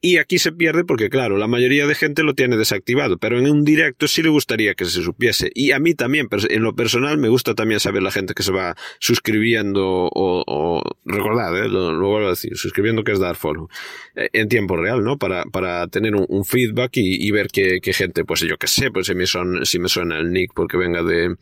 Y 0.00 0.18
aquí 0.18 0.38
se 0.38 0.52
pierde 0.52 0.84
porque, 0.84 1.10
claro, 1.10 1.38
la 1.38 1.48
mayoría 1.48 1.84
de 1.88 1.96
gente 1.96 2.22
lo 2.22 2.34
tiene 2.34 2.56
desactivado, 2.56 3.18
pero 3.18 3.36
en 3.36 3.50
un 3.50 3.64
directo 3.64 4.06
sí 4.06 4.22
le 4.22 4.28
gustaría 4.28 4.74
que 4.74 4.84
se 4.84 5.02
supiese. 5.02 5.50
Y 5.54 5.72
a 5.72 5.80
mí 5.80 5.94
también, 5.94 6.28
en 6.30 6.62
lo 6.62 6.76
personal, 6.76 7.18
me 7.18 7.28
gusta 7.28 7.56
también 7.56 7.80
saber 7.80 8.04
la 8.04 8.12
gente 8.12 8.34
que 8.34 8.44
se 8.44 8.52
va 8.52 8.76
suscribiendo 9.00 10.08
o, 10.14 10.82
recordad, 11.04 11.56
¿eh? 11.58 11.68
lo, 11.68 11.98
vuelvo 11.98 12.28
a 12.28 12.30
decir, 12.30 12.56
suscribiendo 12.56 13.02
que 13.02 13.10
es 13.10 13.18
dar 13.18 13.34
follow 13.34 13.68
eh, 14.14 14.28
en 14.34 14.48
tiempo 14.48 14.76
real, 14.76 15.02
¿no? 15.02 15.18
Para, 15.18 15.42
para 15.44 15.88
tener 15.88 16.14
un, 16.14 16.44
feedback 16.44 16.92
y, 16.94 17.30
ver 17.32 17.48
qué, 17.48 17.80
qué, 17.82 17.92
gente, 17.92 18.24
pues 18.24 18.40
yo 18.40 18.56
qué 18.56 18.68
sé, 18.68 18.92
pues 18.92 19.08
si 19.08 19.14
me, 19.16 19.26
son, 19.26 19.66
si 19.66 19.80
me 19.80 19.88
suena 19.88 20.18
el 20.18 20.32
nick 20.32 20.52
porque 20.54 20.76
venga 20.76 21.02
de, 21.02 21.34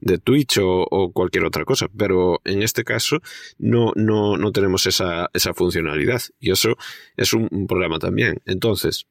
de 0.00 0.18
Twitch 0.18 0.58
o, 0.62 1.12
cualquier 1.12 1.44
otra 1.44 1.64
cosa. 1.64 1.88
Pero 1.96 2.40
en 2.44 2.62
este 2.62 2.84
caso 2.84 3.20
no, 3.58 3.92
no, 3.94 4.36
no 4.36 4.52
tenemos 4.52 4.86
esa, 4.86 5.30
esa 5.32 5.54
funcionalidad 5.54 6.20
y 6.38 6.50
eso 6.50 6.76
es 7.16 7.32
un, 7.32 7.48
problema 7.68 7.98
también. 7.98 8.40
Entonces, 8.46 9.06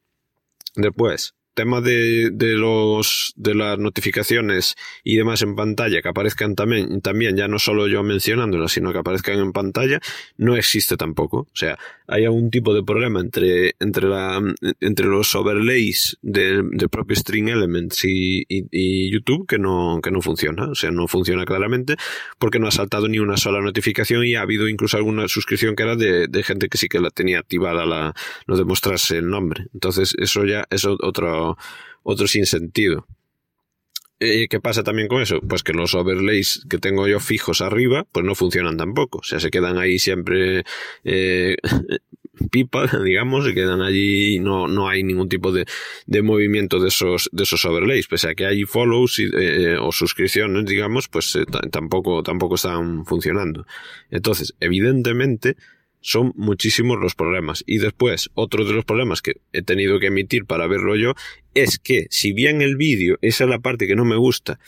después, 0.76 1.36
tema 1.54 1.82
de, 1.82 2.30
de, 2.32 2.54
los, 2.54 3.34
de 3.36 3.56
las 3.56 3.78
notificaciones 3.78 4.76
y 5.04 5.16
demás 5.16 5.42
en 5.42 5.56
pantalla 5.56 6.02
que 6.02 6.10
aparezcan 6.10 6.56
también, 6.56 7.02
también, 7.02 7.36
ya 7.36 7.48
no 7.48 7.60
solo 7.60 7.88
yo 7.88 8.04
mencionándolas, 8.04 8.72
sino 8.72 8.92
que 8.92 9.00
aparezcan 9.00 9.40
en 9.40 9.52
pantalla, 9.52 10.00
no 10.38 10.56
existe 10.56 10.98
tampoco. 10.98 11.40
O 11.40 11.56
sea, 11.56 11.78
hay 12.08 12.26
algún 12.26 12.50
tipo 12.50 12.74
de 12.74 12.84
problema 12.84 13.20
entre, 13.20 13.76
entre, 13.80 14.08
la, 14.08 14.42
entre 14.80 15.06
los 15.08 15.36
overlays 15.36 16.18
del 16.22 16.70
de 16.72 16.88
propio 16.90 17.16
String 17.16 17.50
Elements 17.50 18.04
y, 18.06 18.46
y, 18.48 19.12
YouTube 19.12 19.48
que 19.48 19.58
no, 19.58 20.00
que 20.02 20.12
no 20.12 20.22
funciona. 20.22 20.70
O 20.70 20.76
sea, 20.76 20.92
no 20.92 21.08
funciona 21.08 21.46
claramente 21.46 21.96
porque 22.38 22.60
no 22.60 22.68
ha 22.68 22.72
saltado 22.72 23.08
ni 23.08 23.20
una 23.20 23.38
sola 23.38 23.62
notificación 23.62 24.26
y 24.26 24.36
ha 24.36 24.42
habido 24.42 24.68
incluso 24.68 24.98
alguna 24.98 25.28
suscripción 25.28 25.76
que 25.76 25.84
era 25.84 25.96
de, 25.96 26.28
de 26.28 26.44
gente 26.44 26.70
que 26.70 26.78
sí 26.78 26.88
que 26.88 27.00
la 27.00 27.10
tenía 27.10 27.40
activada 27.40 27.86
la, 27.86 28.14
lo 28.46 28.58
de 28.58 28.66
mostrarse 28.66 29.18
el 29.18 29.30
nombre. 29.30 29.68
Entonces, 29.74 30.16
eso 30.18 30.46
ya 30.46 30.66
es 30.70 30.86
otro 30.86 31.39
otro, 32.04 32.28
sin 32.28 32.46
sinsentido. 32.46 33.06
Eh, 34.22 34.48
¿Qué 34.50 34.60
pasa 34.60 34.84
también 34.84 35.08
con 35.08 35.22
eso? 35.22 35.40
Pues 35.40 35.64
que 35.64 35.72
los 35.72 35.96
overlays 35.96 36.66
que 36.70 36.78
tengo 36.78 37.08
yo 37.08 37.22
fijos 37.22 37.62
arriba, 37.62 38.06
pues 38.12 38.26
no 38.26 38.36
funcionan 38.36 38.76
tampoco. 38.76 39.20
O 39.20 39.24
sea, 39.24 39.40
se 39.40 39.50
quedan 39.50 39.78
ahí 39.78 39.98
siempre 39.98 40.66
eh, 41.06 41.56
pipa, 42.52 42.86
digamos, 43.04 43.46
se 43.46 43.54
quedan 43.54 43.82
allí 43.82 44.40
no, 44.40 44.68
no 44.68 44.90
hay 44.90 45.04
ningún 45.04 45.30
tipo 45.30 45.54
de, 45.54 45.66
de 46.06 46.22
movimiento 46.22 46.80
de 46.80 46.90
esos, 46.90 47.30
de 47.32 47.44
esos 47.44 47.64
overlays. 47.64 48.08
Pese 48.08 48.30
a 48.30 48.36
que 48.36 48.46
hay 48.46 48.64
follows 48.66 49.20
eh, 49.20 49.78
o 49.80 49.92
suscripciones, 49.94 50.66
digamos, 50.66 51.08
pues 51.08 51.38
tampoco, 51.72 52.22
tampoco 52.22 52.56
están 52.56 53.06
funcionando. 53.06 53.66
Entonces, 54.10 54.54
evidentemente, 54.60 55.56
son 56.02 56.34
muchísimos 56.36 57.00
los 57.00 57.16
problemas. 57.16 57.64
Y 57.68 57.78
después, 57.78 58.30
otro 58.34 58.66
de 58.66 58.74
los 58.74 58.86
problemas 58.86 59.22
que 59.22 59.34
he 59.54 59.62
tenido 59.62 60.00
que 60.00 60.08
emitir 60.08 60.46
para 60.46 60.68
verlo 60.68 60.96
yo 60.96 61.14
es 61.54 61.80
que, 61.80 62.08
si 62.10 62.34
bien 62.34 62.62
el 62.62 62.78
vídeo, 62.78 63.18
esa 63.22 63.44
es 63.44 63.50
la 63.50 63.60
parte 63.60 63.88
que 63.88 63.96
no 63.96 64.06
me 64.06 64.16
gusta, 64.16 64.60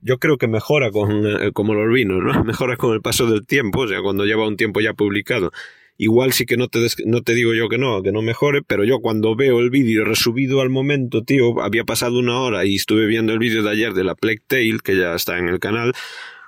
yo 0.00 0.18
creo 0.18 0.36
que 0.36 0.48
mejora 0.48 0.90
con, 0.90 1.26
eh, 1.26 1.52
como 1.52 1.74
los 1.74 1.92
vinos, 1.92 2.22
¿no? 2.22 2.44
Mejora 2.44 2.76
con 2.76 2.92
el 2.92 3.00
paso 3.00 3.26
del 3.26 3.46
tiempo, 3.46 3.82
o 3.82 3.88
sea, 3.88 4.02
cuando 4.02 4.24
lleva 4.24 4.46
un 4.46 4.56
tiempo 4.56 4.80
ya 4.80 4.94
publicado. 4.94 5.52
Igual 5.98 6.32
sí 6.32 6.46
que 6.46 6.56
no 6.56 6.68
te, 6.68 6.80
no 7.06 7.22
te 7.22 7.34
digo 7.34 7.54
yo 7.54 7.68
que 7.68 7.78
no, 7.78 8.02
que 8.02 8.10
no 8.10 8.22
mejore, 8.22 8.62
pero 8.62 8.82
yo 8.82 8.98
cuando 8.98 9.36
veo 9.36 9.60
el 9.60 9.70
vídeo 9.70 10.04
resubido 10.04 10.60
al 10.60 10.70
momento, 10.70 11.22
tío, 11.22 11.60
había 11.62 11.84
pasado 11.84 12.18
una 12.18 12.40
hora 12.40 12.64
y 12.64 12.76
estuve 12.76 13.06
viendo 13.06 13.32
el 13.32 13.38
vídeo 13.38 13.62
de 13.62 13.70
ayer 13.70 13.92
de 13.92 14.02
la 14.02 14.16
Plague 14.16 14.42
Tale, 14.46 14.78
que 14.82 14.96
ya 14.96 15.14
está 15.14 15.38
en 15.38 15.48
el 15.48 15.60
canal, 15.60 15.92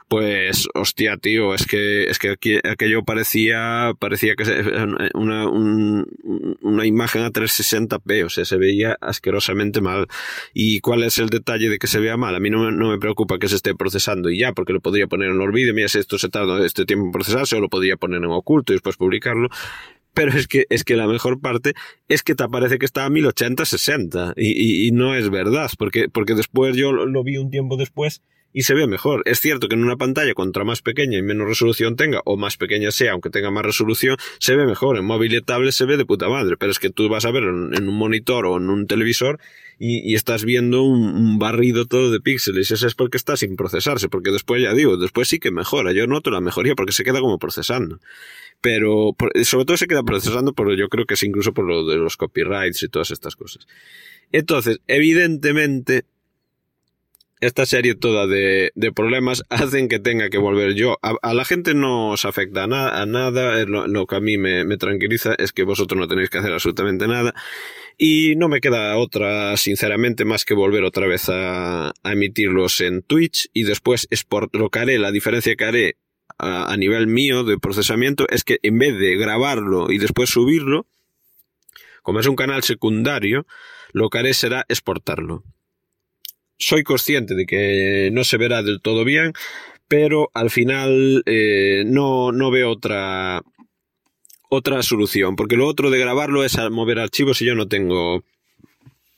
pues 0.08 0.68
hostia 0.74 1.16
tío 1.16 1.54
es 1.54 1.66
que 1.66 2.04
es 2.04 2.18
que 2.18 2.60
aquello 2.62 3.04
parecía 3.04 3.92
parecía 3.98 4.34
que 4.36 4.44
una, 5.14 5.48
una 5.48 6.86
imagen 6.86 7.22
a 7.22 7.30
360p 7.30 8.24
o 8.24 8.28
sea 8.28 8.44
se 8.44 8.56
veía 8.56 8.96
asquerosamente 9.00 9.80
mal. 9.80 10.06
Y 10.52 10.80
cuál 10.80 11.02
es 11.04 11.18
el 11.18 11.28
detalle 11.28 11.68
de 11.68 11.78
que 11.78 11.86
se 11.86 12.00
vea 12.00 12.16
mal 12.16 12.34
a 12.34 12.40
mí 12.40 12.50
no, 12.50 12.70
no 12.70 12.90
me 12.90 12.98
preocupa 12.98 13.38
que 13.38 13.48
se 13.48 13.56
esté 13.56 13.74
procesando 13.74 14.30
y 14.30 14.38
ya 14.38 14.52
porque 14.52 14.72
lo 14.72 14.80
podría 14.80 15.06
poner 15.06 15.30
en 15.30 15.52
vídeos 15.52 15.74
mira 15.74 15.88
si 15.88 15.98
esto 15.98 16.18
se 16.18 16.28
tarda 16.28 16.64
este 16.64 16.84
tiempo 16.84 17.06
en 17.06 17.12
procesarse 17.12 17.56
o 17.56 17.60
lo 17.60 17.68
podría 17.68 17.96
poner 17.96 18.18
en 18.18 18.26
oculto 18.26 18.72
y 18.72 18.76
después 18.76 18.96
publicarlo. 18.96 19.48
Pero 20.12 20.30
es 20.38 20.46
que, 20.46 20.66
es 20.70 20.84
que 20.84 20.94
la 20.94 21.08
mejor 21.08 21.40
parte 21.40 21.74
es 22.06 22.22
que 22.22 22.36
te 22.36 22.44
aparece 22.44 22.78
que 22.78 22.86
está 22.86 23.04
a 23.04 23.10
1080-60 23.10 24.34
y, 24.36 24.52
y, 24.52 24.86
y, 24.86 24.92
no 24.92 25.16
es 25.16 25.28
verdad, 25.28 25.68
porque, 25.76 26.08
porque 26.08 26.34
después 26.34 26.76
yo 26.76 26.92
lo 26.92 27.24
vi 27.24 27.36
un 27.36 27.50
tiempo 27.50 27.76
después 27.76 28.22
y 28.54 28.62
se 28.62 28.72
ve 28.72 28.86
mejor. 28.86 29.22
Es 29.26 29.40
cierto 29.40 29.68
que 29.68 29.74
en 29.74 29.82
una 29.82 29.96
pantalla, 29.96 30.32
contra 30.32 30.62
más 30.62 30.80
pequeña 30.80 31.18
y 31.18 31.22
menos 31.22 31.48
resolución 31.48 31.96
tenga, 31.96 32.22
o 32.24 32.36
más 32.36 32.56
pequeña 32.56 32.92
sea, 32.92 33.12
aunque 33.12 33.28
tenga 33.28 33.50
más 33.50 33.64
resolución, 33.64 34.16
se 34.38 34.54
ve 34.54 34.64
mejor. 34.64 34.96
En 34.96 35.04
móvil 35.04 35.34
y 35.34 35.42
tablet 35.42 35.72
se 35.72 35.84
ve 35.84 35.96
de 35.96 36.06
puta 36.06 36.28
madre, 36.28 36.56
pero 36.56 36.70
es 36.70 36.78
que 36.78 36.88
tú 36.88 37.08
vas 37.08 37.24
a 37.24 37.32
ver 37.32 37.42
en, 37.42 37.88
un 37.88 37.98
monitor 37.98 38.46
o 38.46 38.56
en 38.56 38.70
un 38.70 38.86
televisor 38.86 39.40
y, 39.76 40.14
estás 40.14 40.44
viendo 40.44 40.84
un, 40.84 41.40
barrido 41.40 41.86
todo 41.86 42.12
de 42.12 42.20
píxeles. 42.20 42.70
Eso 42.70 42.86
es 42.86 42.94
porque 42.94 43.16
está 43.16 43.36
sin 43.36 43.56
procesarse, 43.56 44.08
porque 44.08 44.30
después 44.30 44.62
ya 44.62 44.72
digo, 44.72 44.96
después 44.96 45.26
sí 45.28 45.40
que 45.40 45.50
mejora. 45.50 45.92
Yo 45.92 46.06
noto 46.06 46.30
la 46.30 46.40
mejoría 46.40 46.76
porque 46.76 46.92
se 46.92 47.02
queda 47.02 47.20
como 47.20 47.38
procesando. 47.38 47.98
Pero 48.60 49.16
sobre 49.42 49.64
todo 49.64 49.76
se 49.76 49.88
queda 49.88 50.04
procesando, 50.04 50.52
pero 50.52 50.74
yo 50.74 50.88
creo 50.88 51.06
que 51.06 51.14
es 51.14 51.22
incluso 51.24 51.52
por 51.52 51.66
lo 51.66 51.84
de 51.86 51.96
los 51.96 52.16
copyrights 52.16 52.84
y 52.84 52.88
todas 52.88 53.10
estas 53.10 53.34
cosas. 53.34 53.66
Entonces, 54.30 54.80
evidentemente, 54.86 56.04
esta 57.40 57.66
serie 57.66 57.94
toda 57.94 58.26
de, 58.26 58.72
de, 58.74 58.92
problemas 58.92 59.42
hacen 59.50 59.88
que 59.88 59.98
tenga 59.98 60.30
que 60.30 60.38
volver 60.38 60.74
yo. 60.74 60.98
A, 61.02 61.34
la 61.34 61.44
gente 61.44 61.74
no 61.74 62.10
os 62.10 62.24
afecta 62.24 62.64
a, 62.64 63.02
a 63.02 63.06
nada. 63.06 63.64
Lo, 63.66 64.06
que 64.06 64.16
a 64.16 64.20
mí 64.20 64.38
me, 64.38 64.76
tranquiliza 64.76 65.34
es 65.38 65.52
que 65.52 65.64
vosotros 65.64 65.98
no 65.98 66.08
tenéis 66.08 66.30
que 66.30 66.38
hacer 66.38 66.52
absolutamente 66.52 67.06
nada. 67.06 67.34
Y 67.96 68.34
no 68.36 68.48
me 68.48 68.60
queda 68.60 68.96
otra, 68.96 69.56
sinceramente, 69.56 70.24
más 70.24 70.44
que 70.44 70.54
volver 70.54 70.84
otra 70.84 71.06
vez 71.06 71.28
a, 71.28 71.88
a 71.90 72.12
emitirlos 72.12 72.80
en 72.80 73.02
Twitch 73.02 73.48
y 73.52 73.64
después 73.64 74.08
export, 74.10 74.54
lo 74.54 74.70
que 74.70 74.80
haré, 74.80 74.98
la 74.98 75.12
diferencia 75.12 75.54
que 75.54 75.64
haré 75.64 75.96
a, 76.38 76.72
a 76.72 76.76
nivel 76.76 77.06
mío 77.06 77.44
de 77.44 77.58
procesamiento 77.58 78.26
es 78.28 78.42
que 78.42 78.58
en 78.62 78.78
vez 78.78 78.98
de 78.98 79.16
grabarlo 79.16 79.92
y 79.92 79.98
después 79.98 80.30
subirlo, 80.30 80.86
como 82.02 82.20
es 82.20 82.26
un 82.26 82.36
canal 82.36 82.64
secundario, 82.64 83.46
lo 83.92 84.10
que 84.10 84.18
haré 84.18 84.34
será 84.34 84.66
exportarlo 84.68 85.44
soy 86.58 86.82
consciente 86.82 87.34
de 87.34 87.46
que 87.46 88.10
no 88.12 88.24
se 88.24 88.36
verá 88.36 88.62
del 88.62 88.80
todo 88.80 89.04
bien, 89.04 89.32
pero 89.88 90.30
al 90.34 90.50
final 90.50 91.22
eh, 91.26 91.84
no, 91.86 92.32
no 92.32 92.50
veo 92.50 92.70
otra, 92.70 93.42
otra 94.48 94.82
solución, 94.82 95.36
porque 95.36 95.56
lo 95.56 95.66
otro 95.66 95.90
de 95.90 95.98
grabarlo 95.98 96.44
es 96.44 96.58
mover 96.70 96.98
archivos 96.98 97.42
y 97.42 97.46
yo 97.46 97.54
no 97.54 97.68
tengo, 97.68 98.24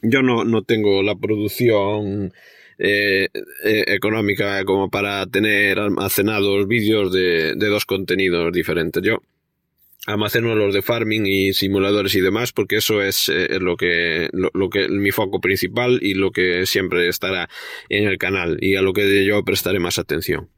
yo 0.03 0.23
no, 0.23 0.45
no 0.45 0.63
tengo 0.63 1.03
la 1.03 1.15
producción 1.15 2.33
eh, 2.79 3.29
eh, 3.65 3.85
económica 3.87 4.65
como 4.65 4.91
para 4.91 5.27
tener 5.27 5.79
almacenados 5.79 6.67
vídeos 6.69 7.13
de, 7.13 7.55
de 7.55 7.67
dos 7.69 7.87
contenidos 7.87 8.53
diferentes. 8.53 9.03
Yo 9.03 9.23
almaceno 10.07 10.55
los 10.55 10.73
de 10.73 10.83
farming 10.83 11.27
y 11.27 11.53
simuladores 11.53 12.15
y 12.15 12.21
demás 12.21 12.53
porque 12.53 12.77
eso 12.77 13.03
es 13.03 13.29
eh, 13.29 13.59
lo 13.61 13.77
que 13.77 14.29
lo, 14.33 14.71
que 14.71 14.89
mi 14.89 15.11
foco 15.11 15.41
principal 15.41 15.99
y 16.01 16.15
lo 16.15 16.31
que 16.31 16.65
siempre 16.67 17.09
estará 17.09 17.49
en 17.89 18.07
el 18.07 18.19
canal 18.19 18.57
y 18.61 18.77
a 18.77 18.83
lo 18.83 18.93
que 18.93 19.25
yo 19.25 19.43
prestaré 19.45 19.81
más 19.81 19.99
atención 19.99 20.49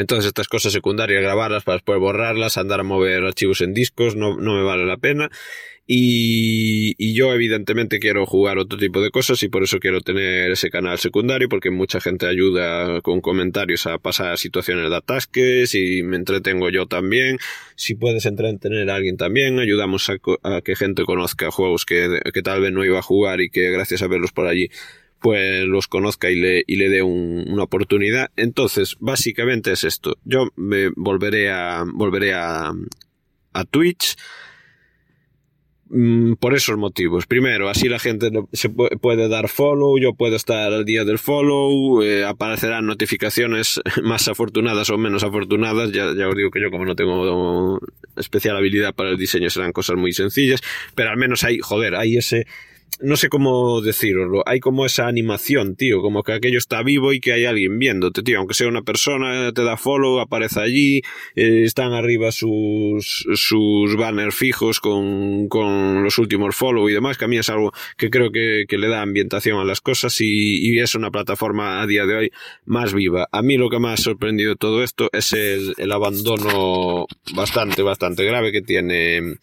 entonces 0.00 0.26
estas 0.26 0.48
cosas 0.48 0.72
secundarias 0.72 1.22
grabarlas 1.22 1.64
para 1.64 1.76
después 1.76 1.98
borrarlas 2.00 2.58
andar 2.58 2.80
a 2.80 2.84
mover 2.84 3.24
archivos 3.24 3.60
en 3.60 3.74
discos 3.74 4.16
no, 4.16 4.36
no 4.36 4.54
me 4.54 4.62
vale 4.62 4.86
la 4.86 4.96
pena 4.96 5.30
y, 5.92 7.14
yo 7.14 7.34
evidentemente 7.34 7.98
quiero 7.98 8.24
jugar 8.24 8.58
otro 8.58 8.78
tipo 8.78 9.02
de 9.02 9.10
cosas 9.10 9.42
y 9.42 9.48
por 9.48 9.64
eso 9.64 9.80
quiero 9.80 10.00
tener 10.00 10.52
ese 10.52 10.70
canal 10.70 10.98
secundario 11.00 11.48
porque 11.48 11.72
mucha 11.72 12.00
gente 12.00 12.28
ayuda 12.28 13.00
con 13.00 13.20
comentarios 13.20 13.88
a 13.88 13.98
pasar 13.98 14.38
situaciones 14.38 14.88
de 14.88 14.96
atasques 14.96 15.74
y 15.74 16.04
me 16.04 16.16
entretengo 16.16 16.70
yo 16.70 16.86
también. 16.86 17.38
Si 17.74 17.96
puedes 17.96 18.24
entretener 18.24 18.88
a 18.88 18.94
alguien 18.94 19.16
también, 19.16 19.58
ayudamos 19.58 20.08
a, 20.10 20.60
que 20.62 20.76
gente 20.76 21.02
conozca 21.02 21.50
juegos 21.50 21.84
que, 21.84 22.20
que, 22.32 22.42
tal 22.42 22.60
vez 22.60 22.70
no 22.70 22.84
iba 22.84 23.00
a 23.00 23.02
jugar 23.02 23.40
y 23.40 23.50
que 23.50 23.72
gracias 23.72 24.02
a 24.02 24.06
verlos 24.06 24.30
por 24.30 24.46
allí 24.46 24.70
pues 25.20 25.64
los 25.66 25.86
conozca 25.86 26.30
y 26.30 26.36
le, 26.36 26.64
y 26.66 26.76
le 26.76 26.88
dé 26.88 27.02
una 27.02 27.62
oportunidad. 27.62 28.30
Entonces, 28.36 28.96
básicamente 29.00 29.72
es 29.72 29.84
esto. 29.84 30.16
Yo 30.24 30.48
me 30.56 30.88
volveré 30.96 31.50
a, 31.50 31.84
volveré 31.86 32.34
a, 32.34 32.72
a 33.52 33.64
Twitch 33.64 34.16
Mm, 35.92 36.34
por 36.34 36.54
esos 36.54 36.78
motivos. 36.78 37.26
Primero, 37.26 37.68
así 37.68 37.88
la 37.88 37.98
gente 37.98 38.30
se 38.52 38.68
puede 38.68 39.28
dar 39.28 39.48
follow, 39.48 39.98
yo 39.98 40.14
puedo 40.14 40.36
estar 40.36 40.72
al 40.72 40.84
día 40.84 41.04
del 41.04 41.18
follow, 41.18 42.00
eh, 42.02 42.24
aparecerán 42.24 42.86
notificaciones 42.86 43.80
más 44.04 44.28
afortunadas 44.28 44.88
o 44.90 44.98
menos 44.98 45.24
afortunadas. 45.24 45.90
Ya, 45.90 46.14
ya 46.16 46.28
os 46.28 46.36
digo 46.36 46.52
que 46.52 46.60
yo 46.60 46.70
como 46.70 46.84
no 46.84 46.94
tengo 46.94 47.80
especial 48.16 48.56
habilidad 48.56 48.94
para 48.94 49.10
el 49.10 49.16
diseño 49.16 49.50
serán 49.50 49.72
cosas 49.72 49.96
muy 49.96 50.12
sencillas, 50.12 50.60
pero 50.94 51.10
al 51.10 51.16
menos 51.16 51.42
hay, 51.42 51.58
joder, 51.58 51.96
hay 51.96 52.16
ese 52.16 52.46
no 53.00 53.16
sé 53.16 53.28
cómo 53.28 53.80
decirlo, 53.80 54.42
hay 54.46 54.60
como 54.60 54.84
esa 54.84 55.06
animación, 55.06 55.76
tío, 55.76 56.02
como 56.02 56.22
que 56.22 56.32
aquello 56.32 56.58
está 56.58 56.82
vivo 56.82 57.12
y 57.12 57.20
que 57.20 57.32
hay 57.32 57.44
alguien 57.44 57.78
viéndote, 57.78 58.22
tío, 58.22 58.38
aunque 58.38 58.54
sea 58.54 58.68
una 58.68 58.82
persona, 58.82 59.52
te 59.52 59.62
da 59.62 59.76
follow, 59.76 60.20
aparece 60.20 60.60
allí, 60.60 61.02
eh, 61.34 61.62
están 61.64 61.92
arriba 61.92 62.32
sus, 62.32 63.26
sus 63.34 63.96
banners 63.96 64.34
fijos 64.34 64.80
con, 64.80 65.48
con 65.48 66.02
los 66.02 66.18
últimos 66.18 66.54
follow 66.56 66.88
y 66.88 66.92
demás, 66.92 67.16
que 67.16 67.24
a 67.24 67.28
mí 67.28 67.38
es 67.38 67.48
algo 67.48 67.72
que 67.96 68.10
creo 68.10 68.30
que, 68.32 68.64
que 68.68 68.78
le 68.78 68.88
da 68.88 69.02
ambientación 69.02 69.60
a 69.60 69.64
las 69.64 69.80
cosas 69.80 70.16
y, 70.20 70.80
es 70.80 70.94
una 70.94 71.10
plataforma 71.10 71.82
a 71.82 71.86
día 71.86 72.06
de 72.06 72.14
hoy 72.14 72.32
más 72.64 72.94
viva. 72.94 73.28
A 73.32 73.42
mí 73.42 73.58
lo 73.58 73.68
que 73.68 73.78
me 73.78 73.88
ha 73.88 73.96
sorprendido 73.98 74.56
todo 74.56 74.82
esto 74.82 75.10
es 75.12 75.34
el, 75.34 75.74
el 75.76 75.92
abandono 75.92 77.06
bastante, 77.34 77.82
bastante 77.82 78.24
grave 78.24 78.50
que 78.50 78.62
tiene 78.62 79.36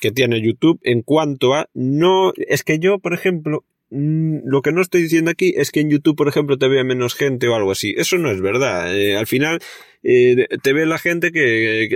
que 0.00 0.10
tiene 0.10 0.42
YouTube 0.42 0.80
en 0.82 1.02
cuanto 1.02 1.54
a 1.54 1.68
no 1.74 2.32
es 2.36 2.64
que 2.64 2.78
yo 2.78 2.98
por 2.98 3.14
ejemplo 3.14 3.64
mm, 3.90 4.38
lo 4.44 4.62
que 4.62 4.72
no 4.72 4.80
estoy 4.80 5.02
diciendo 5.02 5.30
aquí 5.30 5.52
es 5.56 5.70
que 5.70 5.80
en 5.80 5.90
YouTube, 5.90 6.16
por 6.16 6.28
ejemplo, 6.28 6.58
te 6.58 6.68
vea 6.68 6.84
menos 6.84 7.14
gente 7.14 7.48
o 7.48 7.54
algo 7.56 7.72
así. 7.72 7.94
Eso 7.96 8.18
no 8.18 8.30
es 8.30 8.40
verdad. 8.40 8.96
Eh, 8.96 9.16
al 9.16 9.26
final, 9.26 9.60
eh, 10.02 10.46
te 10.62 10.72
ve 10.72 10.86
la 10.86 10.98
gente 10.98 11.30
que, 11.32 11.88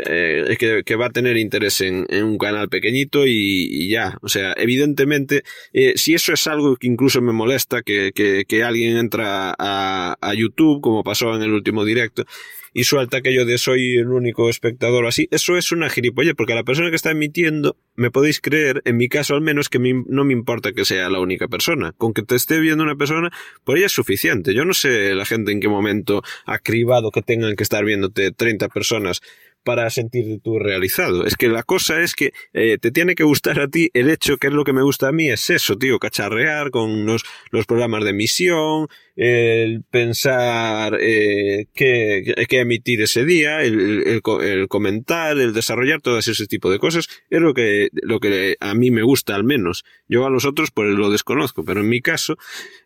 que, 0.58 0.82
que, 0.84 0.96
va 0.96 1.06
a 1.06 1.10
tener 1.10 1.36
interés 1.36 1.80
en, 1.80 2.06
un 2.10 2.36
canal 2.38 2.68
pequeñito 2.68 3.26
y, 3.26 3.88
ya. 3.88 4.18
O 4.22 4.28
sea, 4.28 4.54
evidentemente, 4.56 5.42
eh, 5.72 5.94
si 5.96 6.14
eso 6.14 6.32
es 6.32 6.46
algo 6.46 6.76
que 6.76 6.86
incluso 6.86 7.22
me 7.22 7.32
molesta, 7.32 7.82
que, 7.82 8.12
que, 8.14 8.44
que 8.46 8.62
alguien 8.62 8.96
entra 8.96 9.54
a, 9.58 10.16
a 10.20 10.34
YouTube, 10.34 10.80
como 10.80 11.04
pasó 11.04 11.34
en 11.34 11.42
el 11.42 11.52
último 11.52 11.84
directo, 11.84 12.24
y 12.74 12.84
suelta 12.84 13.18
aquello 13.18 13.46
de 13.46 13.56
soy 13.56 13.98
el 13.98 14.08
único 14.08 14.50
espectador 14.50 15.06
así, 15.06 15.28
eso 15.30 15.56
es 15.56 15.70
una 15.72 15.88
gilipollez, 15.88 16.34
porque 16.34 16.54
la 16.54 16.64
persona 16.64 16.90
que 16.90 16.96
está 16.96 17.12
emitiendo, 17.12 17.76
me 17.94 18.10
podéis 18.10 18.40
creer, 18.40 18.82
en 18.84 18.96
mi 18.96 19.08
caso 19.08 19.34
al 19.34 19.40
menos, 19.40 19.68
que 19.68 19.78
no 19.78 20.24
me 20.24 20.32
importa 20.32 20.72
que 20.72 20.84
sea 20.84 21.08
la 21.08 21.20
única 21.20 21.46
persona. 21.46 21.92
Con 21.92 22.12
que 22.12 22.22
te 22.22 22.34
esté 22.34 22.58
viendo 22.58 22.82
una 22.82 22.96
persona, 22.96 23.30
por 23.62 23.78
ella 23.78 23.86
es 23.86 23.92
suficiente. 23.92 24.52
Yo 24.54 24.64
no 24.64 24.74
sé 24.74 25.14
la 25.14 25.24
gente 25.24 25.52
en 25.52 25.60
qué 25.60 25.68
momento 25.68 26.22
ha 26.44 26.58
cribado 26.58 27.12
que 27.12 27.22
tengan 27.22 27.54
que 27.54 27.62
estar 27.62 27.84
viéndote 27.84 28.32
30 28.32 28.68
personas 28.68 29.22
para 29.64 29.88
sentirte 29.90 30.38
tú 30.42 30.58
realizado. 30.58 31.24
Es 31.24 31.36
que 31.36 31.48
la 31.48 31.62
cosa 31.62 32.02
es 32.02 32.14
que 32.14 32.32
eh, 32.52 32.78
te 32.78 32.90
tiene 32.90 33.14
que 33.14 33.24
gustar 33.24 33.58
a 33.60 33.68
ti 33.68 33.90
el 33.94 34.10
hecho 34.10 34.36
que 34.36 34.48
es 34.48 34.52
lo 34.52 34.64
que 34.64 34.74
me 34.74 34.82
gusta 34.82 35.08
a 35.08 35.12
mí, 35.12 35.28
es 35.28 35.48
eso, 35.50 35.76
tío, 35.76 35.98
cacharrear 35.98 36.70
con 36.70 37.06
los, 37.06 37.24
los 37.50 37.66
programas 37.66 38.04
de 38.04 38.10
emisión, 38.10 38.88
el 39.16 39.84
pensar 39.84 40.98
eh, 41.00 41.66
qué, 41.72 42.34
emitir 42.50 43.00
ese 43.02 43.24
día, 43.24 43.62
el, 43.62 44.20
el, 44.42 44.68
comentar, 44.68 45.38
el 45.38 45.52
desarrollar 45.52 46.00
todo 46.00 46.18
ese 46.18 46.46
tipo 46.46 46.70
de 46.70 46.78
cosas, 46.78 47.08
es 47.30 47.40
lo 47.40 47.54
que, 47.54 47.90
lo 47.92 48.18
que 48.18 48.56
a 48.58 48.74
mí 48.74 48.90
me 48.90 49.02
gusta 49.02 49.36
al 49.36 49.44
menos. 49.44 49.84
Yo 50.08 50.26
a 50.26 50.30
los 50.30 50.44
otros 50.44 50.70
pues 50.72 50.94
lo 50.94 51.10
desconozco, 51.10 51.64
pero 51.64 51.80
en 51.80 51.88
mi 51.88 52.00
caso 52.00 52.36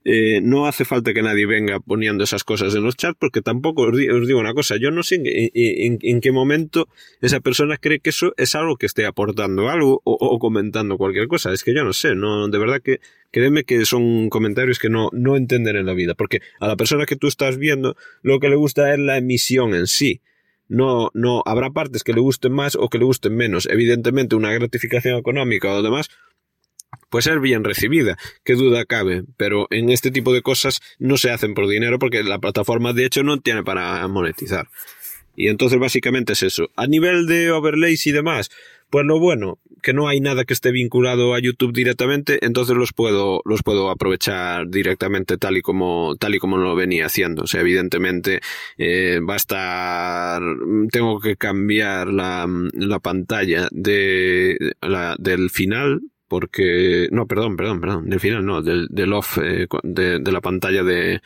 eh, 0.04 0.40
no 0.42 0.66
hace 0.66 0.84
falta 0.84 1.14
que 1.14 1.22
nadie 1.22 1.46
venga 1.46 1.80
poniendo 1.80 2.24
esas 2.24 2.44
cosas 2.44 2.74
en 2.74 2.84
los 2.84 2.96
chats 2.96 3.16
porque 3.18 3.40
tampoco 3.40 3.82
os, 3.82 3.96
digo 3.96 4.38
una 4.38 4.54
cosa, 4.54 4.76
yo 4.76 4.90
no 4.90 5.02
sé 5.02 5.20
en, 5.24 6.20
qué 6.20 6.32
momento 6.32 6.88
esa 7.22 7.40
persona 7.40 7.78
cree 7.78 8.00
que 8.00 8.10
eso 8.10 8.34
es 8.36 8.54
algo 8.54 8.76
que 8.76 8.86
esté 8.86 9.06
aportando 9.06 9.70
algo 9.70 10.02
o 10.04 10.38
comentando 10.38 10.98
cualquier 10.98 11.26
cosa. 11.28 11.52
Es 11.52 11.64
que 11.64 11.74
yo 11.74 11.84
no 11.84 11.92
sé, 11.92 12.14
no, 12.14 12.48
de 12.48 12.58
verdad 12.58 12.82
que 12.82 13.00
créeme 13.30 13.64
que 13.64 13.84
son 13.84 14.28
comentarios 14.30 14.78
que 14.78 14.88
no, 14.88 15.10
no 15.12 15.36
entender 15.36 15.76
en 15.76 15.86
la 15.86 15.94
vida, 15.94 16.14
porque 16.14 16.40
a 16.60 16.66
la 16.66 16.76
persona 16.76 17.06
que 17.06 17.16
tú 17.16 17.26
estás 17.26 17.56
viendo 17.56 17.96
lo 18.22 18.40
que 18.40 18.48
le 18.48 18.56
gusta 18.56 18.92
es 18.92 18.98
la 18.98 19.18
emisión 19.18 19.74
en 19.74 19.86
sí. 19.86 20.20
No, 20.68 21.10
no, 21.14 21.42
habrá 21.46 21.70
partes 21.70 22.04
que 22.04 22.12
le 22.12 22.20
gusten 22.20 22.52
más 22.52 22.76
o 22.76 22.88
que 22.88 22.98
le 22.98 23.04
gusten 23.04 23.34
menos. 23.34 23.66
Evidentemente, 23.66 24.36
una 24.36 24.52
gratificación 24.52 25.18
económica 25.18 25.72
o 25.72 25.82
demás, 25.82 26.10
pues 27.10 27.26
es 27.26 27.40
bien 27.40 27.64
recibida, 27.64 28.18
qué 28.44 28.54
duda 28.54 28.84
cabe, 28.84 29.24
pero 29.36 29.66
en 29.70 29.88
este 29.88 30.10
tipo 30.10 30.32
de 30.32 30.42
cosas 30.42 30.80
no 30.98 31.16
se 31.16 31.30
hacen 31.30 31.54
por 31.54 31.68
dinero 31.68 31.98
porque 31.98 32.22
la 32.22 32.38
plataforma 32.38 32.92
de 32.92 33.06
hecho 33.06 33.22
no 33.22 33.40
tiene 33.40 33.62
para 33.62 34.06
monetizar. 34.08 34.68
Y 35.34 35.48
entonces 35.48 35.78
básicamente 35.78 36.32
es 36.32 36.42
eso. 36.42 36.68
A 36.76 36.86
nivel 36.86 37.26
de 37.26 37.50
overlays 37.50 38.06
y 38.06 38.12
demás, 38.12 38.50
pues 38.90 39.06
lo 39.06 39.20
bueno, 39.20 39.58
que 39.82 39.92
no 39.92 40.08
hay 40.08 40.20
nada 40.20 40.44
que 40.44 40.54
esté 40.54 40.70
vinculado 40.70 41.34
a 41.34 41.40
YouTube 41.40 41.72
directamente, 41.72 42.44
entonces 42.44 42.76
los 42.76 42.92
puedo, 42.92 43.42
los 43.44 43.62
puedo 43.62 43.90
aprovechar 43.90 44.68
directamente 44.68 45.36
tal 45.36 45.56
y 45.56 45.62
como, 45.62 46.16
tal 46.16 46.34
y 46.34 46.38
como 46.38 46.56
lo 46.56 46.74
venía 46.74 47.06
haciendo. 47.06 47.42
O 47.42 47.46
sea, 47.46 47.60
evidentemente, 47.60 48.40
eh, 48.76 49.20
va 49.20 49.34
a 49.34 49.36
estar, 49.36 50.42
tengo 50.90 51.20
que 51.20 51.36
cambiar 51.36 52.08
la, 52.08 52.46
la 52.72 52.98
pantalla 52.98 53.68
de, 53.70 54.74
la, 54.80 55.16
del 55.18 55.50
final, 55.50 56.02
porque, 56.28 57.08
no, 57.10 57.26
perdón, 57.26 57.56
perdón, 57.56 57.80
perdón, 57.80 58.10
del 58.10 58.20
final 58.20 58.44
no, 58.44 58.62
del, 58.62 58.86
del 58.90 59.12
off, 59.12 59.38
eh, 59.38 59.66
de, 59.82 60.18
de 60.18 60.32
la 60.32 60.40
pantalla 60.40 60.82
de, 60.82 61.22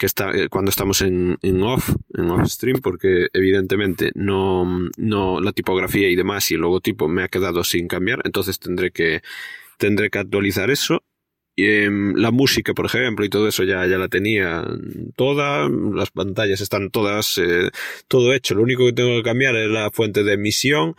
que 0.00 0.06
está 0.06 0.30
eh, 0.30 0.48
cuando 0.48 0.70
estamos 0.70 1.02
en, 1.02 1.36
en, 1.42 1.62
off, 1.62 1.90
en 2.14 2.30
off 2.30 2.48
stream, 2.48 2.80
porque 2.80 3.28
evidentemente 3.34 4.12
no, 4.14 4.88
no 4.96 5.40
la 5.42 5.52
tipografía 5.52 6.08
y 6.08 6.16
demás 6.16 6.50
y 6.50 6.54
el 6.54 6.62
logotipo 6.62 7.06
me 7.06 7.22
ha 7.22 7.28
quedado 7.28 7.62
sin 7.64 7.86
cambiar, 7.86 8.22
entonces 8.24 8.58
tendré 8.58 8.92
que 8.92 9.20
tendré 9.76 10.08
que 10.08 10.18
actualizar 10.18 10.70
eso. 10.70 11.04
Y, 11.54 11.66
em, 11.66 12.14
la 12.16 12.30
música, 12.30 12.72
por 12.72 12.86
ejemplo, 12.86 13.26
y 13.26 13.28
todo 13.28 13.46
eso 13.46 13.62
ya, 13.64 13.86
ya 13.86 13.98
la 13.98 14.08
tenía 14.08 14.64
toda, 15.16 15.68
las 15.68 16.10
pantallas 16.10 16.62
están 16.62 16.90
todas, 16.90 17.36
eh, 17.36 17.70
todo 18.08 18.32
hecho. 18.32 18.54
Lo 18.54 18.62
único 18.62 18.86
que 18.86 18.94
tengo 18.94 19.16
que 19.18 19.22
cambiar 19.22 19.54
es 19.56 19.68
la 19.68 19.90
fuente 19.90 20.24
de 20.24 20.32
emisión 20.34 20.94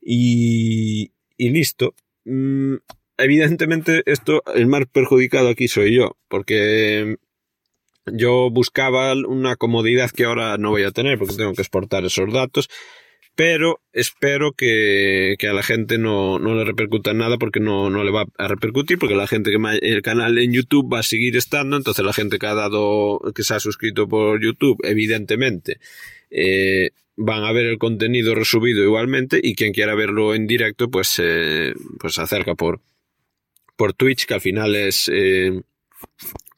y, 0.00 1.12
y 1.36 1.50
listo. 1.50 1.94
Mm, 2.24 2.76
evidentemente 3.18 4.02
esto, 4.06 4.42
el 4.54 4.66
más 4.66 4.84
perjudicado 4.90 5.50
aquí 5.50 5.68
soy 5.68 5.94
yo, 5.94 6.16
porque 6.28 7.18
yo 8.06 8.50
buscaba 8.50 9.12
una 9.14 9.56
comodidad 9.56 10.10
que 10.10 10.24
ahora 10.24 10.56
no 10.58 10.70
voy 10.70 10.84
a 10.84 10.90
tener 10.90 11.18
porque 11.18 11.36
tengo 11.36 11.54
que 11.54 11.62
exportar 11.62 12.04
esos 12.04 12.32
datos, 12.32 12.68
pero 13.36 13.80
espero 13.92 14.52
que, 14.52 15.36
que 15.38 15.48
a 15.48 15.52
la 15.52 15.62
gente 15.62 15.98
no, 15.98 16.38
no, 16.38 16.54
le 16.54 16.64
repercuta 16.64 17.12
nada 17.12 17.36
porque 17.36 17.60
no, 17.60 17.90
no 17.90 18.02
le 18.02 18.10
va 18.10 18.24
a 18.38 18.48
repercutir, 18.48 18.98
porque 18.98 19.14
la 19.14 19.26
gente 19.26 19.50
que 19.50 19.58
el 19.82 20.02
canal 20.02 20.38
en 20.38 20.52
YouTube 20.52 20.90
va 20.92 21.00
a 21.00 21.02
seguir 21.02 21.36
estando, 21.36 21.76
entonces 21.76 22.04
la 22.04 22.14
gente 22.14 22.38
que 22.38 22.46
ha 22.46 22.54
dado, 22.54 23.20
que 23.34 23.42
se 23.42 23.54
ha 23.54 23.60
suscrito 23.60 24.08
por 24.08 24.42
YouTube, 24.42 24.78
evidentemente, 24.84 25.80
eh, 26.30 26.90
van 27.16 27.44
a 27.44 27.52
ver 27.52 27.66
el 27.66 27.78
contenido 27.78 28.34
resubido 28.34 28.82
igualmente 28.82 29.38
y 29.42 29.54
quien 29.54 29.74
quiera 29.74 29.94
verlo 29.94 30.34
en 30.34 30.46
directo, 30.46 30.90
pues, 30.90 31.20
eh, 31.22 31.74
pues 32.00 32.18
acerca 32.18 32.54
por, 32.54 32.80
por 33.76 33.92
Twitch, 33.92 34.24
que 34.24 34.34
al 34.34 34.40
final 34.40 34.74
es, 34.74 35.10
eh, 35.12 35.60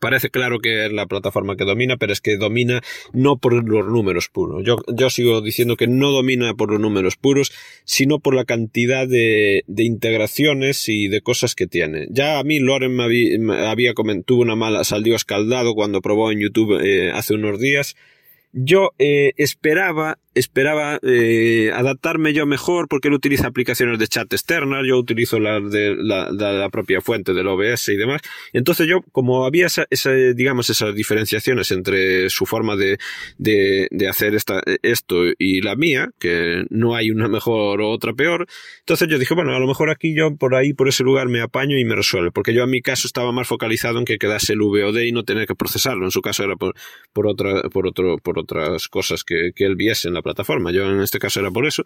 parece 0.00 0.30
claro 0.30 0.60
que 0.60 0.86
es 0.86 0.92
la 0.92 1.06
plataforma 1.06 1.56
que 1.56 1.64
domina, 1.64 1.96
pero 1.96 2.12
es 2.12 2.20
que 2.20 2.36
domina 2.36 2.80
no 3.12 3.38
por 3.38 3.52
los 3.52 3.86
números 3.86 4.28
puros. 4.28 4.64
Yo, 4.64 4.76
yo 4.86 5.10
sigo 5.10 5.40
diciendo 5.40 5.76
que 5.76 5.86
no 5.86 6.10
domina 6.10 6.54
por 6.54 6.70
los 6.70 6.80
números 6.80 7.16
puros, 7.16 7.52
sino 7.84 8.20
por 8.20 8.34
la 8.34 8.44
cantidad 8.44 9.06
de, 9.06 9.64
de 9.66 9.84
integraciones 9.84 10.88
y 10.88 11.08
de 11.08 11.20
cosas 11.20 11.54
que 11.54 11.66
tiene. 11.66 12.06
Ya 12.10 12.38
a 12.38 12.44
mí 12.44 12.58
Loren 12.58 12.94
me 12.94 13.04
había, 13.66 13.94
comentado, 13.94 14.24
tuvo 14.26 14.42
una 14.42 14.56
mala, 14.56 14.84
salió 14.84 15.16
escaldado 15.16 15.74
cuando 15.74 16.00
probó 16.00 16.30
en 16.30 16.40
YouTube 16.40 16.80
eh, 16.82 17.10
hace 17.12 17.34
unos 17.34 17.58
días. 17.58 17.96
Yo 18.52 18.92
eh, 18.98 19.32
esperaba 19.36 20.18
esperaba 20.38 20.98
eh, 21.02 21.70
adaptarme 21.74 22.32
yo 22.32 22.46
mejor 22.46 22.88
porque 22.88 23.08
él 23.08 23.14
utiliza 23.14 23.46
aplicaciones 23.46 23.98
de 23.98 24.06
chat 24.06 24.32
externas, 24.32 24.84
yo 24.86 24.98
utilizo 24.98 25.38
las 25.40 25.70
de 25.70 25.96
la, 25.96 26.30
la, 26.30 26.68
propia 26.70 27.00
fuente 27.00 27.32
del 27.32 27.46
OBS 27.48 27.88
y 27.88 27.96
demás. 27.96 28.20
Entonces 28.52 28.86
yo, 28.86 29.00
como 29.12 29.46
había 29.46 29.66
esa, 29.66 29.86
esa, 29.90 30.12
digamos, 30.12 30.70
esas 30.70 30.94
diferenciaciones 30.94 31.70
entre 31.70 32.30
su 32.30 32.46
forma 32.46 32.76
de, 32.76 32.98
de, 33.38 33.88
de 33.90 34.08
hacer 34.08 34.34
esta, 34.34 34.62
esto 34.82 35.24
y 35.38 35.60
la 35.60 35.76
mía, 35.76 36.10
que 36.18 36.64
no 36.70 36.94
hay 36.94 37.10
una 37.10 37.28
mejor 37.28 37.80
o 37.80 37.90
otra 37.90 38.12
peor, 38.12 38.46
entonces 38.80 39.08
yo 39.08 39.18
dije, 39.18 39.34
bueno, 39.34 39.54
a 39.54 39.58
lo 39.58 39.66
mejor 39.66 39.90
aquí 39.90 40.14
yo 40.14 40.36
por 40.36 40.54
ahí, 40.54 40.72
por 40.72 40.88
ese 40.88 41.02
lugar 41.04 41.28
me 41.28 41.40
apaño 41.40 41.78
y 41.78 41.84
me 41.84 41.94
resuelve, 41.94 42.30
porque 42.30 42.54
yo 42.54 42.64
en 42.64 42.70
mi 42.70 42.82
caso 42.82 43.06
estaba 43.06 43.32
más 43.32 43.48
focalizado 43.48 43.98
en 43.98 44.04
que 44.04 44.18
quedase 44.18 44.52
el 44.52 44.60
VOD 44.60 45.00
y 45.00 45.12
no 45.12 45.24
tener 45.24 45.46
que 45.46 45.54
procesarlo. 45.54 46.04
En 46.04 46.10
su 46.10 46.20
caso 46.20 46.44
era 46.44 46.56
por, 46.56 46.74
por, 47.12 47.26
otra, 47.26 47.62
por, 47.70 47.86
otro, 47.86 48.18
por 48.18 48.38
otras 48.38 48.88
cosas 48.88 49.24
que, 49.24 49.52
que 49.54 49.64
él 49.64 49.76
viese 49.76 50.08
en 50.08 50.14
la 50.14 50.22
plataforma. 50.28 50.72
Yo 50.72 50.90
en 50.90 51.00
este 51.00 51.18
caso 51.18 51.40
era 51.40 51.50
por 51.50 51.66
eso. 51.66 51.84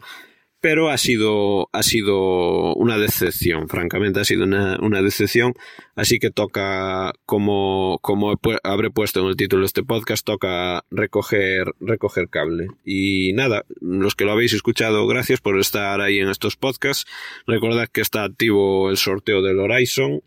Pero 0.61 0.90
ha 0.90 0.96
sido, 0.96 1.68
ha 1.72 1.83
sido 1.83 2.74
una 2.74 2.96
decepción, 2.96 3.68
francamente, 3.68 4.20
ha 4.20 4.24
sido 4.24 4.44
una, 4.44 5.02
decepción. 5.02 5.55
Así 5.96 6.20
que 6.20 6.31
toca, 6.31 7.12
como, 7.26 7.98
como 8.00 8.38
habré 8.62 8.90
puesto 8.90 9.20
en 9.20 9.26
el 9.26 9.35
título 9.35 9.62
de 9.62 9.66
este 9.66 9.83
podcast, 9.83 10.24
toca 10.24 10.85
recoger, 10.92 11.66
recoger 11.81 12.28
cable. 12.28 12.68
Y 12.85 13.33
nada, 13.33 13.64
los 13.81 14.14
que 14.14 14.24
lo 14.24 14.31
habéis 14.31 14.52
escuchado, 14.52 15.05
gracias 15.09 15.40
por 15.40 15.59
estar 15.59 16.00
ahí 16.00 16.20
en 16.20 16.28
estos 16.28 16.57
podcasts. 16.57 17.11
Recordad 17.44 17.88
que 17.88 18.00
está 18.00 18.22
activo 18.22 18.88
el 18.88 18.98
sorteo 18.98 19.42
del 19.42 19.59
Horizon 19.59 20.22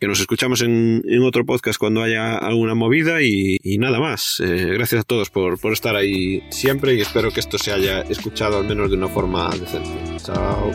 que 0.00 0.08
nos 0.08 0.18
escuchamos 0.18 0.62
en, 0.62 1.02
en, 1.06 1.22
otro 1.22 1.44
podcast 1.44 1.78
cuando 1.78 2.02
haya 2.02 2.38
alguna 2.38 2.74
movida 2.74 3.22
y, 3.22 3.58
y 3.62 3.76
nada 3.76 4.00
más. 4.00 4.40
Eh, 4.40 4.70
gracias 4.72 5.02
a 5.02 5.04
todos 5.04 5.28
por, 5.28 5.60
por 5.60 5.74
estar 5.74 5.94
ahí 5.94 6.42
siempre 6.50 6.94
y 6.94 7.00
espero 7.00 7.30
que 7.30 7.40
esto 7.40 7.58
se 7.58 7.72
haya 7.72 8.00
escuchado 8.02 8.58
al 8.58 8.64
menos 8.64 8.90
de 8.90 8.96
una 8.96 9.08
forma 9.08 9.50
decente. 9.50 9.90
Chao. 10.24 10.72